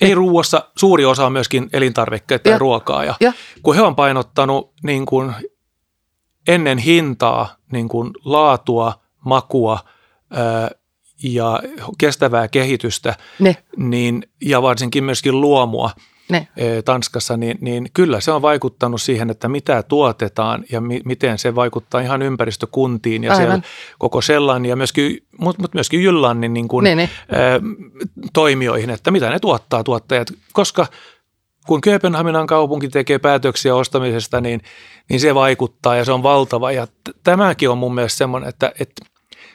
ei 0.00 0.14
ruuassa, 0.14 0.70
suuri 0.76 1.04
osa 1.04 1.26
on 1.26 1.32
myöskin 1.32 1.68
elintarvikkeita 1.72 2.48
ja, 2.48 2.54
ja 2.54 2.58
ruokaa. 2.58 3.04
Ja, 3.04 3.14
ja 3.20 3.32
kun 3.62 3.74
he 3.74 3.82
on 3.82 3.96
painottanut 3.96 4.72
niin 4.82 5.06
kuin 5.06 5.32
ennen 6.48 6.78
hintaa 6.78 7.56
niin 7.72 7.88
kuin 7.88 8.10
laatua, 8.24 9.00
makua 9.24 9.78
ää, 10.30 10.70
ja 11.22 11.60
kestävää 11.98 12.48
kehitystä, 12.48 13.16
ne. 13.38 13.56
niin, 13.76 14.22
ja 14.42 14.62
varsinkin 14.62 15.04
myöskin 15.04 15.40
luomua– 15.40 15.90
ne. 16.30 16.48
Tanskassa, 16.84 17.36
niin, 17.36 17.58
niin 17.60 17.90
kyllä 17.94 18.20
se 18.20 18.32
on 18.32 18.42
vaikuttanut 18.42 19.02
siihen, 19.02 19.30
että 19.30 19.48
mitä 19.48 19.82
tuotetaan 19.82 20.64
ja 20.72 20.80
mi, 20.80 21.00
miten 21.04 21.38
se 21.38 21.54
vaikuttaa 21.54 22.00
ihan 22.00 22.22
ympäristökuntiin 22.22 23.24
ja 23.24 23.34
siellä 23.34 23.60
koko 23.98 24.20
sellan 24.20 24.66
ja 24.66 24.76
myöskin, 24.76 25.18
mutta 25.38 25.68
myöskin 25.74 26.02
Jyllannin 26.02 26.52
niin 26.52 26.68
kuin, 26.68 26.84
ne, 26.84 26.94
ne. 26.94 27.02
Ä, 27.02 27.36
toimijoihin, 28.32 28.90
että 28.90 29.10
mitä 29.10 29.30
ne 29.30 29.38
tuottaa 29.38 29.84
tuottajat, 29.84 30.28
koska 30.52 30.86
kun 31.66 31.80
Kööpenhaminan 31.80 32.46
kaupunki 32.46 32.88
tekee 32.88 33.18
päätöksiä 33.18 33.74
ostamisesta, 33.74 34.40
niin, 34.40 34.60
niin 35.10 35.20
se 35.20 35.34
vaikuttaa 35.34 35.96
ja 35.96 36.04
se 36.04 36.12
on 36.12 36.22
valtava 36.22 36.72
ja 36.72 36.86
t- 36.86 37.16
tämäkin 37.24 37.70
on 37.70 37.78
mun 37.78 37.94
mielestä 37.94 38.18
semmoinen, 38.18 38.48
että, 38.48 38.72
että 38.80 39.04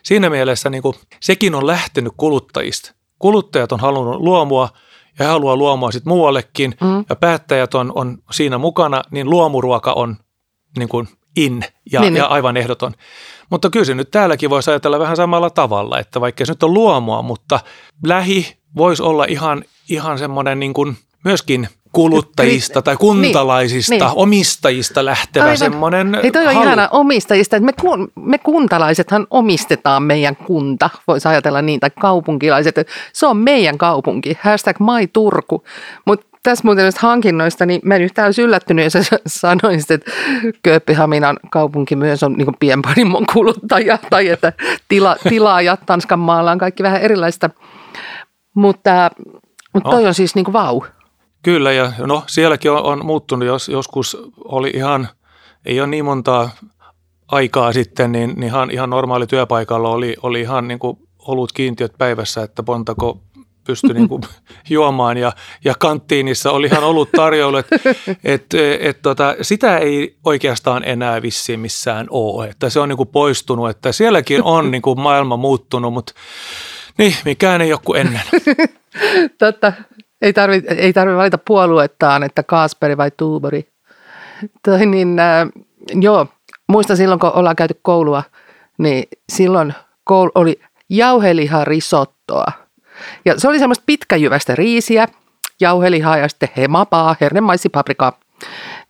siinä 0.04 0.30
mielessä 0.30 0.70
niin 0.70 0.82
kuin, 0.82 0.96
sekin 1.20 1.56
on 1.56 1.68
lähtenyt 1.68 2.14
kuluttajista. 2.18 2.92
Kuluttajat 3.20 3.72
on 3.72 3.80
halunnut 3.80 4.22
luomua– 4.22 4.70
ja 5.20 5.26
he 5.26 5.32
haluaa 5.32 5.56
luomua 5.56 5.92
sitten 5.92 6.12
muuallekin 6.12 6.76
mm. 6.82 7.06
ja 7.10 7.16
päättäjät 7.16 7.74
on, 7.74 7.92
on 7.96 8.18
siinä 8.32 8.58
mukana, 8.58 9.04
niin 9.12 9.30
luomuruoka 9.30 9.94
on 9.94 10.18
niin 10.78 10.90
kuin 10.90 11.08
in 11.36 11.64
ja, 11.92 12.02
niin, 12.02 12.16
ja 12.16 12.24
niin. 12.24 12.32
aivan 12.32 12.58
ehdoton. 12.58 12.94
Mutta 13.50 13.70
kyllä 13.70 13.86
se 13.86 13.96
nyt 13.96 14.12
täälläkin 14.12 14.50
voisi 14.50 14.72
ajatella 14.72 15.00
vähän 15.00 15.16
samalla 15.16 15.50
tavalla, 15.50 16.00
että 16.00 16.22
vaikka 16.22 16.46
se 16.46 16.52
nyt 16.52 16.64
on 16.64 16.74
luomua, 16.74 17.22
mutta 17.22 17.60
lähi 18.06 18.58
voisi 18.76 19.04
olla 19.04 19.26
ihan, 19.30 19.64
ihan 19.90 20.20
semmoinen 20.20 20.60
niin 20.60 20.74
kuin 20.74 20.98
myöskin 21.24 21.68
kuluttajista 21.96 22.82
tai 22.82 22.96
kuntalaisista, 22.98 23.92
niin, 23.94 24.00
niin. 24.04 24.12
omistajista 24.16 25.06
lähtevä 25.06 25.44
Aivan. 25.46 25.58
semmoinen 25.58 26.20
Hei, 26.24 26.32
toi 26.32 26.48
on 26.48 26.54
halu. 26.54 26.66
ihana 26.68 26.90
omistajista. 26.92 27.56
että 27.56 27.66
Me, 27.66 27.74
kun- 27.82 28.12
me 28.16 28.38
kuntalaisethan 28.38 29.28
omistetaan 29.30 30.04
meidän 30.04 30.36
kunta, 30.36 30.90
voisi 31.08 31.28
ajatella 31.28 31.62
niin, 31.62 31.80
tai 31.80 31.90
kaupunkilaiset. 32.00 32.76
Se 33.14 33.28
on 33.28 33.38
meidän 33.38 33.78
kaupunki, 33.78 34.38
hashtag 34.42 34.80
My 34.80 35.08
Turku. 35.14 35.64
Mutta 36.06 36.26
tässä 36.44 36.62
muuten 36.66 36.84
näistä 36.84 37.00
hankinnoista, 37.04 37.66
niin 37.66 37.82
mä 37.84 37.96
en 37.96 38.02
yhtään 38.02 38.26
olisi 38.26 38.42
yllättynyt, 38.42 38.86
jos 38.94 39.10
sanoisit, 39.28 39.92
että 39.92 40.12
Kööpenhaminan 40.64 41.40
kaupunki 41.50 41.96
myös 41.96 42.24
on 42.24 42.34
niin 42.34 42.48
pienpanimon 42.60 43.26
kuluttaja, 43.34 43.98
tai 44.10 44.28
että 44.30 44.54
tila, 44.88 45.16
tilaajat 45.30 45.80
Tanskan 45.86 46.20
maalla 46.20 46.52
on 46.52 46.58
kaikki 46.58 46.84
vähän 46.84 47.02
erilaista. 47.02 47.50
Mutta, 48.56 49.12
mutta 49.74 49.90
toi 49.90 50.02
No. 50.02 50.08
on 50.08 50.14
siis 50.14 50.36
niin 50.36 50.46
kuin 50.46 50.54
vau. 50.54 50.82
Kyllä, 51.46 51.72
ja 51.72 51.92
no 51.98 52.24
sielläkin 52.28 52.72
on, 52.72 52.84
on 52.84 53.06
muuttunut, 53.06 53.48
jos 53.48 53.70
joskus 53.70 54.18
oli 54.46 54.72
ihan, 54.76 55.08
ei 55.66 55.80
ole 55.80 55.88
niin 55.88 56.06
montaa 56.06 56.50
aikaa 57.28 57.74
sitten, 57.74 58.12
niin, 58.12 58.30
niin 58.30 58.44
ihan, 58.44 58.72
ihan 58.72 58.90
normaali 58.90 59.28
työpaikalla 59.28 59.90
oli, 59.90 60.16
oli 60.24 60.42
ihan 60.42 60.68
niin 60.68 60.80
kuin 60.80 60.98
olut 61.20 61.52
kiintiöt 61.52 61.94
päivässä, 61.98 62.44
että 62.44 62.64
montako 62.68 63.22
pystyi 63.64 63.94
niin 63.94 64.10
kuin 64.10 64.22
juomaan 64.70 65.18
ja, 65.18 65.32
ja 65.66 65.76
kanttiinissa 65.80 66.52
oli 66.52 66.68
ihan 66.68 66.84
ollut 66.84 67.10
tarjoulu, 67.12 67.58
että 67.58 67.76
et, 68.24 68.46
et, 68.80 69.02
tota, 69.02 69.36
sitä 69.42 69.78
ei 69.78 70.18
oikeastaan 70.24 70.84
enää 70.84 71.22
vissiin 71.22 71.60
missään 71.60 72.08
ole, 72.10 72.48
että 72.48 72.70
se 72.70 72.80
on 72.80 72.90
niin 72.90 72.98
kuin 72.98 73.10
poistunut, 73.10 73.70
että 73.70 73.92
sielläkin 73.92 74.44
on 74.44 74.72
niin 74.72 74.82
kuin 74.82 75.00
maailma 75.00 75.38
muuttunut, 75.38 75.94
mutta 75.94 76.14
niin, 76.98 77.16
mikään 77.26 77.62
ei 77.62 77.74
ole 77.74 77.82
kuin 77.86 78.02
ennen. 78.02 78.22
Totta. 79.40 79.74
Ei 80.22 80.34
tarvitse 80.34 80.74
ei 80.74 80.94
tarvi 80.94 81.16
valita 81.16 81.38
puoluettaan, 81.38 82.24
että 82.24 82.44
Kasperi 82.44 82.98
vai 82.98 83.12
Tuubori. 83.12 83.68
Toi 84.64 84.86
niin, 84.86 85.20
äh, 85.20 85.48
joo, 86.02 86.28
muistan 86.68 86.98
silloin, 86.98 87.20
kun 87.20 87.32
ollaan 87.34 87.56
käyty 87.56 87.80
koulua, 87.82 88.24
niin 88.78 89.04
silloin 89.30 89.74
koulu 90.04 90.32
oli 90.36 90.60
jauheliha 90.90 91.66
risottoa. 91.66 92.52
Ja 93.26 93.40
se 93.40 93.48
oli 93.48 93.60
semmoista 93.60 93.84
pitkäjyvästä 93.86 94.56
riisiä, 94.56 95.08
jauhelihaa 95.62 96.18
ja 96.18 96.28
sitten 96.28 96.50
hemapaa, 96.58 97.16
hernemaisipaprikaa. 97.22 98.20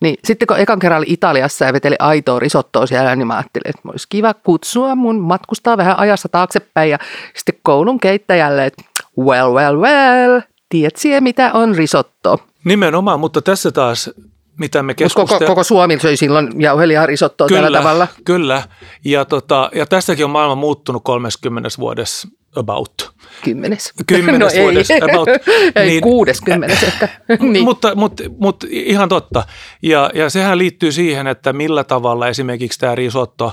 Niin 0.00 0.16
sitten 0.24 0.46
kun 0.46 0.58
ekan 0.58 0.78
kerran 0.78 0.98
oli 0.98 1.06
Italiassa 1.08 1.64
ja 1.64 1.72
veteli 1.72 1.96
aitoa 1.98 2.38
risottoa 2.38 2.86
siellä, 2.86 3.16
niin 3.16 3.26
mä 3.26 3.36
ajattelin, 3.36 3.68
että 3.68 3.88
olisi 3.88 4.06
kiva 4.08 4.34
kutsua 4.34 4.94
mun 4.94 5.20
matkustaa 5.20 5.76
vähän 5.76 5.98
ajassa 5.98 6.28
taaksepäin. 6.28 6.90
Ja 6.90 6.98
sitten 7.34 7.54
koulun 7.62 8.00
keittäjälle, 8.00 8.66
että 8.66 8.82
well, 9.18 9.54
well, 9.54 9.80
well, 9.80 10.40
tiedät 10.68 10.96
sie, 10.96 11.20
mitä 11.20 11.50
on 11.52 11.74
risotto. 11.74 12.38
Nimenomaan, 12.64 13.20
mutta 13.20 13.42
tässä 13.42 13.72
taas, 13.72 14.10
mitä 14.58 14.82
me 14.82 14.92
Mut 14.92 14.96
Koko, 14.96 15.04
keskustelemme. 15.04 15.46
koko 15.46 15.64
Suomi 15.64 15.98
söi 16.00 16.16
silloin 16.16 16.60
jauhelihaa 16.60 17.06
risottoa 17.06 17.48
tällä 17.48 17.78
tavalla. 17.78 18.08
Kyllä, 18.24 18.62
ja, 19.04 19.24
tota, 19.24 19.70
ja 19.74 19.86
tässäkin 19.86 20.24
on 20.24 20.30
maailma 20.30 20.54
muuttunut 20.54 21.04
30 21.04 21.68
vuodessa 21.78 22.28
about. 22.56 23.12
Kymmenes. 23.44 23.92
Kymmenes 24.06 24.54
no 24.54 24.62
vuodessa 24.62 24.94
ei. 24.94 25.00
about. 25.02 25.28
ei, 25.76 25.86
Niin- 25.86 26.02
kuudeskymmenes 26.02 26.82
ehkä. 26.82 27.08
niin. 27.40 27.64
Mutta, 27.64 27.94
mutta, 27.94 28.22
mutta 28.38 28.66
ihan 28.70 29.08
totta. 29.08 29.44
Ja, 29.82 30.10
ja 30.14 30.30
sehän 30.30 30.58
liittyy 30.58 30.92
siihen, 30.92 31.26
että 31.26 31.52
millä 31.52 31.84
tavalla 31.84 32.28
esimerkiksi 32.28 32.78
tämä 32.78 32.94
risotto 32.94 33.52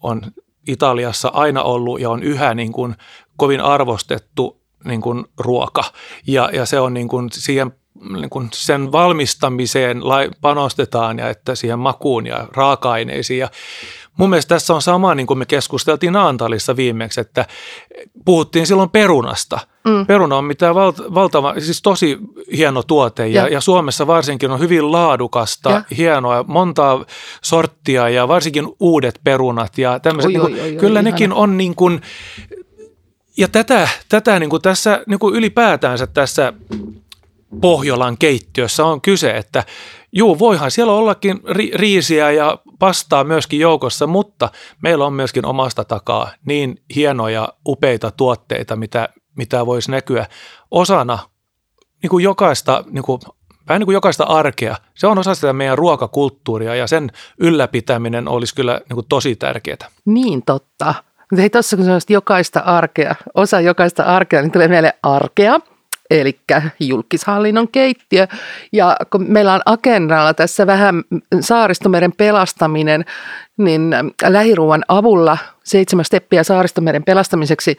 on 0.00 0.22
Italiassa 0.68 1.28
aina 1.28 1.62
ollut 1.62 2.00
ja 2.00 2.10
on 2.10 2.22
yhä 2.22 2.54
niin 2.54 2.72
kuin 2.72 2.94
kovin 3.36 3.60
arvostettu 3.60 4.63
niin 4.84 5.00
kuin 5.00 5.24
ruoka. 5.38 5.84
Ja, 6.26 6.50
ja 6.52 6.66
se 6.66 6.80
on 6.80 6.94
niin 6.94 7.08
kuin 7.08 7.28
siihen 7.32 7.72
niin 8.12 8.30
kuin 8.30 8.48
sen 8.52 8.92
valmistamiseen 8.92 10.00
panostetaan 10.40 11.18
ja 11.18 11.28
että 11.30 11.54
siihen 11.54 11.78
makuun 11.78 12.26
ja 12.26 12.48
raaka-aineisiin. 12.52 13.38
Ja 13.40 13.48
mun 14.18 14.30
mielestä 14.30 14.54
tässä 14.54 14.74
on 14.74 14.82
sama, 14.82 15.14
niin 15.14 15.26
kuin 15.26 15.38
me 15.38 15.46
keskusteltiin 15.46 16.12
Naantalissa 16.12 16.76
viimeksi, 16.76 17.20
että 17.20 17.46
puhuttiin 18.24 18.66
silloin 18.66 18.90
perunasta. 18.90 19.58
Mm. 19.84 20.06
Peruna 20.06 20.36
on 20.36 20.44
mitään 20.44 20.74
val- 20.74 20.92
valtava, 21.14 21.54
siis 21.60 21.82
tosi 21.82 22.18
hieno 22.56 22.82
tuote 22.82 23.26
ja, 23.28 23.42
Ja. 23.42 23.48
ja 23.48 23.60
Suomessa 23.60 24.06
varsinkin 24.06 24.50
on 24.50 24.60
hyvin 24.60 24.92
laadukasta, 24.92 25.70
Ja. 25.70 25.82
hienoa, 25.96 26.44
montaa 26.48 27.04
sorttia 27.42 28.08
ja 28.08 28.28
varsinkin 28.28 28.68
uudet 28.80 29.20
perunat 29.24 29.78
ja 29.78 30.00
tämmöiset. 30.00 30.28
Oi, 30.28 30.32
niin 30.32 30.42
oi, 30.42 30.50
kuin, 30.50 30.60
oi, 30.62 30.70
oi, 30.70 30.76
kyllä 30.76 31.00
ihana. 31.00 31.10
nekin 31.10 31.32
on 31.32 31.56
niin 31.56 31.74
kuin, 31.74 32.00
ja 33.36 33.48
tätä, 33.48 33.88
tätä 34.08 34.38
niin 34.38 34.50
kuin 34.50 34.62
tässä 34.62 35.02
niin 35.06 35.18
kuin 35.18 35.34
ylipäätänsä 35.34 36.06
tässä 36.06 36.52
Pohjolan 37.60 38.18
keittiössä 38.18 38.84
on 38.84 39.00
kyse, 39.00 39.30
että 39.30 39.64
juu, 40.12 40.38
voihan 40.38 40.70
siellä 40.70 40.92
ollakin 40.92 41.36
ri- 41.36 41.74
riisiä 41.74 42.30
ja 42.30 42.58
pastaa 42.78 43.24
myöskin 43.24 43.60
joukossa, 43.60 44.06
mutta 44.06 44.50
meillä 44.82 45.06
on 45.06 45.12
myöskin 45.12 45.46
omasta 45.46 45.84
takaa 45.84 46.30
niin 46.46 46.82
hienoja, 46.94 47.48
upeita 47.68 48.10
tuotteita, 48.10 48.76
mitä, 48.76 49.08
mitä 49.36 49.66
voisi 49.66 49.90
näkyä 49.90 50.26
osana 50.70 51.18
niin 52.02 52.10
kuin 52.10 52.24
jokaista, 52.24 52.84
niin 52.90 53.04
kuin, 53.04 53.20
vähän 53.68 53.80
niin 53.80 53.86
kuin 53.86 53.94
jokaista 53.94 54.24
arkea. 54.24 54.76
Se 54.94 55.06
on 55.06 55.18
osa 55.18 55.34
sitä 55.34 55.52
meidän 55.52 55.78
ruokakulttuuria 55.78 56.74
ja 56.74 56.86
sen 56.86 57.10
ylläpitäminen 57.38 58.28
olisi 58.28 58.54
kyllä 58.54 58.80
niin 58.88 58.94
kuin 58.94 59.06
tosi 59.08 59.36
tärkeää. 59.36 59.90
Niin 60.04 60.42
totta. 60.46 60.94
Mutta 61.34 61.40
hei, 61.40 61.50
tuossa 61.50 61.76
kun 61.76 61.84
sanoisit 61.84 62.10
jokaista 62.10 62.60
arkea, 62.60 63.14
osa 63.34 63.60
jokaista 63.60 64.02
arkea, 64.02 64.42
niin 64.42 64.52
tulee 64.52 64.68
meille 64.68 64.94
arkea, 65.02 65.60
eli 66.10 66.40
julkishallinnon 66.80 67.68
keittiö. 67.68 68.26
Ja 68.72 68.96
kun 69.10 69.24
meillä 69.28 69.54
on 69.54 69.60
agendalla 69.66 70.34
tässä 70.34 70.66
vähän 70.66 71.02
saaristomeren 71.40 72.12
pelastaminen, 72.12 73.04
niin 73.56 73.94
lähiruuan 74.26 74.84
avulla 74.88 75.38
seitsemän 75.64 76.04
steppiä 76.04 76.42
saaristomeren 76.42 77.04
pelastamiseksi 77.04 77.76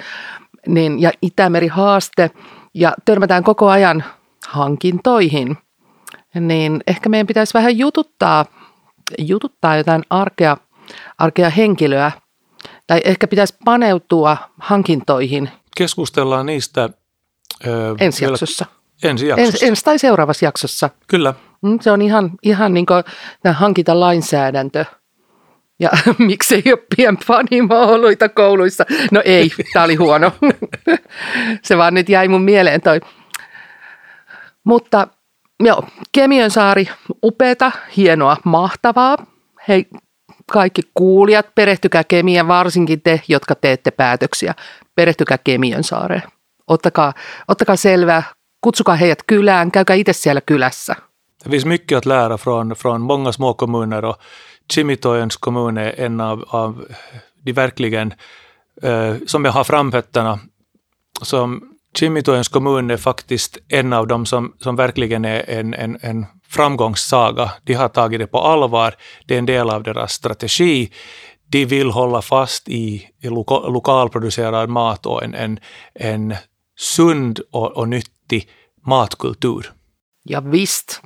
niin, 0.68 1.02
ja 1.02 1.12
Itämeri 1.22 1.68
haaste 1.68 2.32
ja 2.74 2.94
törmätään 3.06 3.44
koko 3.44 3.70
ajan 3.70 4.04
hankintoihin, 4.48 5.58
niin 6.40 6.84
ehkä 6.88 7.10
meidän 7.10 7.28
pitäisi 7.28 7.54
vähän 7.54 7.78
jututtaa, 7.78 8.46
jututtaa 9.18 9.78
jotain 9.78 10.04
arkea, 10.10 10.58
arkea 11.18 11.50
henkilöä 11.50 12.12
tai 12.88 13.02
ehkä 13.04 13.28
pitäisi 13.28 13.56
paneutua 13.66 14.38
hankintoihin 14.60 15.50
Keskustellaan 15.78 16.46
niistä 16.46 16.90
ö, 17.68 17.96
ensi 18.00 18.22
vielä- 18.22 18.34
jaksossa. 18.34 18.66
Ensi 19.04 19.28
jaksossa. 19.28 19.52
Ens, 19.52 19.64
ensi 19.64 19.84
tai 19.86 20.00
seuraavassa 20.00 20.46
jaksossa. 20.46 20.90
Kyllä. 21.08 21.34
Mm, 21.62 21.80
Se 21.82 21.92
on 21.92 22.02
ihan, 22.02 22.32
ihan 22.44 22.74
niin 22.74 22.86
kuin 22.86 23.04
hankintalainsäädäntö. 23.54 24.86
Ja 25.80 25.90
miksei 26.18 26.64
ole 26.66 26.84
pienpanimo-oluita 26.96 28.30
kouluissa? 28.30 28.86
No 29.12 29.22
ei, 29.26 29.52
tämä 29.74 29.86
oli 29.86 29.96
huono. 29.96 30.32
Se 31.64 31.78
vaan 31.78 31.94
nyt 31.94 32.10
jäi 32.10 32.28
mun 32.28 32.42
mieleen 32.42 32.82
toi. 32.82 33.00
Mutta 34.64 35.08
joo, 35.60 35.84
Kemiönsaari, 36.12 36.88
upeata, 37.24 37.72
hienoa, 37.98 38.38
mahtavaa. 38.44 39.18
Hei, 39.68 39.86
kaikki 40.52 40.82
kuulijat, 40.94 41.56
perehtykää 41.56 42.04
Kemian, 42.04 42.48
varsinkin 42.48 43.02
te, 43.02 43.22
jotka 43.28 43.56
teette 43.56 43.92
päätöksiä. 43.92 44.54
Perehtykää 44.96 45.38
Kemiönsaareen. 45.38 46.24
Ottakaa, 46.68 47.14
ottakaa 47.48 47.76
selvää, 47.76 48.24
kutsukaa 48.62 48.96
heidät 48.96 49.24
kylään, 49.28 49.72
käykää 49.72 49.96
itse 49.96 50.14
siellä 50.14 50.42
kylässä. 50.42 50.96
Det 51.44 51.50
finns 51.50 51.66
mycket 51.66 51.98
att 51.98 52.06
lära 52.06 52.38
från, 52.38 52.76
från 52.76 53.02
många 53.02 53.32
små 53.32 53.54
kommuner 53.54 54.06
och 54.06 54.20
Chimitoyens 54.74 55.38
kommun 55.38 55.78
är 55.78 56.00
en 56.00 56.22
av, 56.22 56.44
av 56.48 56.86
de 57.46 57.54
verkligen, 57.54 58.14
eh, 58.84 59.16
som 59.26 59.46
jag 59.46 59.52
har 59.52 59.64
framfötterna, 59.64 60.40
som 61.22 61.62
kommun 62.52 62.92
är 62.92 62.98
faktiskt 62.98 63.58
en 63.68 63.94
av 63.94 64.08
dem 64.08 64.26
som, 64.26 64.54
som 64.60 64.76
verkligen 64.76 65.26
är 65.26 65.50
en, 65.50 65.74
en, 65.74 65.98
en 66.02 66.26
framgångssaga. 66.56 67.52
De 67.64 67.74
har 67.74 67.90
tagit 67.90 68.20
det 68.20 68.28
på 68.28 68.40
allvar, 68.40 68.96
det 69.28 69.34
är 69.34 69.40
en 69.40 69.46
del 69.46 69.70
av 69.70 69.84
deras 69.84 70.14
strategi. 70.14 70.92
De 71.52 71.66
vill 71.66 71.92
hålla 71.92 72.22
fast 72.22 72.70
i, 72.70 73.08
i 73.24 73.30
loka, 73.30 73.56
lokalproducerad 73.56 74.70
mat 74.70 75.06
och 75.06 75.24
en, 75.24 75.34
en, 75.34 75.60
en 76.00 76.36
sund 76.78 77.40
och, 77.52 77.78
och 77.78 77.88
nyttig 77.90 78.50
matkultur. 78.88 79.72
Ja 80.24 80.42
vist. 80.42 81.02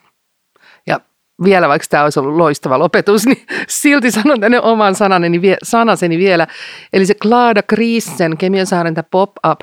Ja 0.86 1.00
vielä, 1.44 1.68
vaikka 1.68 1.88
tämä 1.90 2.04
olisi 2.04 2.20
ollut 2.20 2.38
loistava 2.38 2.80
lopetus, 2.80 3.26
niin 3.26 3.46
silti 3.68 4.12
sanon 4.12 4.40
tänne 4.40 4.62
oman 4.62 4.96
sanani, 4.96 5.42
vie, 5.42 5.58
sanaseni 5.64 6.18
vielä. 6.18 6.48
Eli 6.94 7.06
se 7.06 7.14
Klada 7.14 7.62
Kriissen, 7.62 8.38
Kemiönsaaren 8.38 8.96
pop-up, 9.12 9.60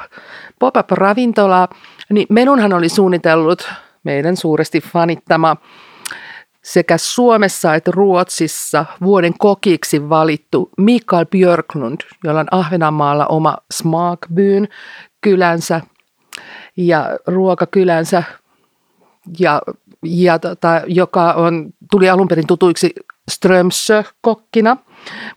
pop-up 0.59 0.90
ravintola, 0.90 1.68
niin 2.11 2.27
menunhan 2.31 2.72
oli 2.72 2.88
suunnitellut 2.88 3.68
meidän 4.07 4.37
suuresti 4.37 4.81
fanittama 4.81 5.57
sekä 6.62 6.99
Suomessa 6.99 7.75
että 7.75 7.90
Ruotsissa 7.95 8.85
vuoden 9.01 9.35
kokiksi 9.38 10.09
valittu 10.09 10.71
Mikael 10.79 11.27
Björklund, 11.27 12.01
jolla 12.25 12.40
on 12.40 12.47
Ahvenanmaalla 12.51 13.27
oma 13.27 13.57
Smakbyn 13.71 14.69
kylänsä 15.21 15.81
ja 16.77 17.19
ruokakylänsä 17.27 18.23
ja 19.38 19.62
ja 20.03 20.38
tota, 20.38 20.83
joka 20.87 21.33
on, 21.33 21.71
tuli 21.90 22.11
alun 22.11 22.29
perin 22.29 22.47
tutuiksi 22.47 22.92
Strömsö-kokkina. 23.31 24.77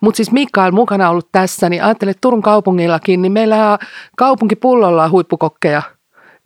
Mutta 0.01 0.17
siis 0.17 0.31
Mikael 0.31 0.71
mukana 0.71 1.09
ollut 1.09 1.29
tässä, 1.31 1.69
niin 1.69 1.83
ajattelin, 1.83 2.11
että 2.11 2.21
Turun 2.21 2.41
kaupungillakin, 2.41 3.21
niin 3.21 3.31
meillä 3.31 3.71
on 3.71 3.77
kaupunkipullolla 4.17 5.09
huippukokkeja. 5.09 5.81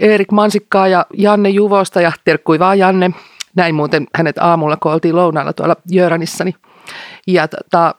Erik 0.04 0.32
Mansikkaa 0.32 0.88
ja 0.88 1.06
Janne 1.18 1.50
Juvosta 1.50 2.02
ja 2.02 2.12
terkkui 2.26 2.60
vaan 2.60 2.80
Janne. 2.80 3.12
Näin 3.56 3.76
muuten 3.76 4.08
hänet 4.16 4.38
aamulla, 4.38 4.78
kun 4.78 4.94
oltiin 4.94 5.16
lounaalla 5.16 5.54
tuolla 5.54 5.76
Jöranissani. 5.92 6.56
Ja 7.28 7.48
tota, 7.48 7.96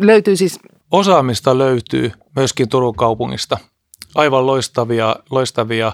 löytyy 0.00 0.36
siis... 0.36 0.60
Osaamista 0.90 1.58
löytyy 1.58 2.12
myöskin 2.36 2.68
Turun 2.68 2.94
kaupungista. 2.94 3.58
Aivan 4.14 4.46
loistavia, 4.46 5.16
loistavia 5.30 5.92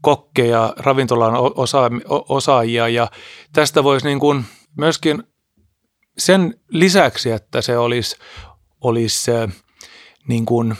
kokkeja, 0.00 0.74
ravintolan 0.76 1.34
osa, 1.54 1.90
osaajia 2.28 2.88
ja 2.88 3.08
tästä 3.52 3.84
voisi 3.84 4.06
niin 4.06 4.20
kuin 4.20 4.44
myöskin 4.76 5.22
sen 6.18 6.60
lisäksi, 6.68 7.30
että 7.30 7.62
se 7.62 7.78
olisi, 7.78 8.16
olisi 8.80 9.30
niin 10.28 10.46
kuin 10.46 10.74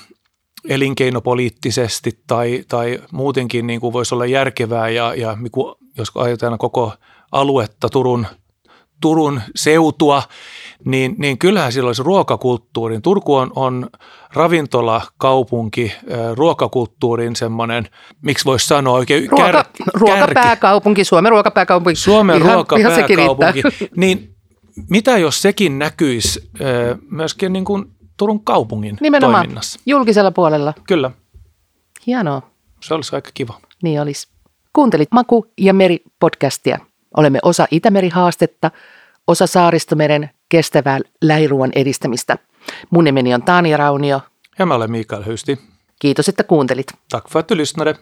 elinkeinopoliittisesti 0.68 2.10
tai, 2.26 2.64
tai 2.68 2.98
muutenkin 3.12 3.66
niin 3.66 3.80
kuin 3.80 3.92
voisi 3.92 4.14
olla 4.14 4.26
järkevää 4.26 4.88
ja, 4.88 5.14
ja 5.14 5.36
jos 5.98 6.08
ajatellaan 6.14 6.58
koko 6.58 6.92
aluetta 7.32 7.88
Turun, 7.88 8.26
Turun 9.00 9.40
seutua, 9.56 10.22
niin, 10.84 11.14
niin 11.18 11.38
kyllähän 11.38 11.72
sillä 11.72 11.86
olisi 11.86 12.02
ruokakulttuurin. 12.02 13.02
Turku 13.02 13.34
on, 13.34 13.52
on 13.56 13.90
ravintolakaupunki, 14.32 15.92
ruokakulttuurin 16.34 17.36
semmoinen, 17.36 17.88
miksi 18.22 18.44
voisi 18.44 18.66
sanoa 18.66 18.94
oikein 18.94 19.28
Ruoka, 19.30 19.52
kär, 19.52 19.64
Ruokapääkaupunki, 19.94 21.04
Suomen 21.04 21.30
ruokapääkaupunki. 21.30 21.96
Suomen 21.96 22.36
ihan, 22.36 22.54
ruokapääkaupunki. 22.54 23.58
Ihan 23.58 23.72
niin 23.96 24.34
mitä 24.90 25.18
jos 25.18 25.42
sekin 25.42 25.78
näkyisi 25.78 26.50
myöskin 27.10 27.52
niin 27.52 27.64
kuin 27.64 27.84
Turun 28.18 28.44
kaupungin 28.44 28.98
Nimenomaan, 29.00 29.42
toiminnassa? 29.42 29.80
julkisella 29.86 30.30
puolella. 30.30 30.74
Kyllä. 30.86 31.10
Hienoa. 32.06 32.42
Se 32.80 32.94
olisi 32.94 33.16
aika 33.16 33.30
kiva. 33.34 33.60
Niin 33.82 34.00
olisi. 34.00 34.28
Kuuntelit 34.72 35.12
Maku 35.12 35.46
ja 35.58 35.74
Meri 35.74 36.02
podcastia. 36.20 36.78
Olemme 37.16 37.38
osa 37.42 37.66
Itämeri-haastetta, 37.70 38.70
osa 39.26 39.46
Saaristomeren 39.46 40.30
kestävää 40.48 41.00
lähiruuan 41.22 41.70
edistämistä. 41.74 42.38
Mun 42.90 43.04
nimeni 43.04 43.34
on 43.34 43.42
Taania 43.42 43.76
Raunio. 43.76 44.20
Ja 44.58 44.66
mä 44.66 44.74
olen 44.74 44.90
Mikael 44.90 45.24
Hysti. 45.26 45.58
Kiitos, 45.98 46.28
että 46.28 46.44
kuuntelit. 46.44 46.86
Tack 47.10 47.28
för 47.28 47.38
att 47.40 47.48
du 47.48 47.56
lyssnade. 47.56 47.94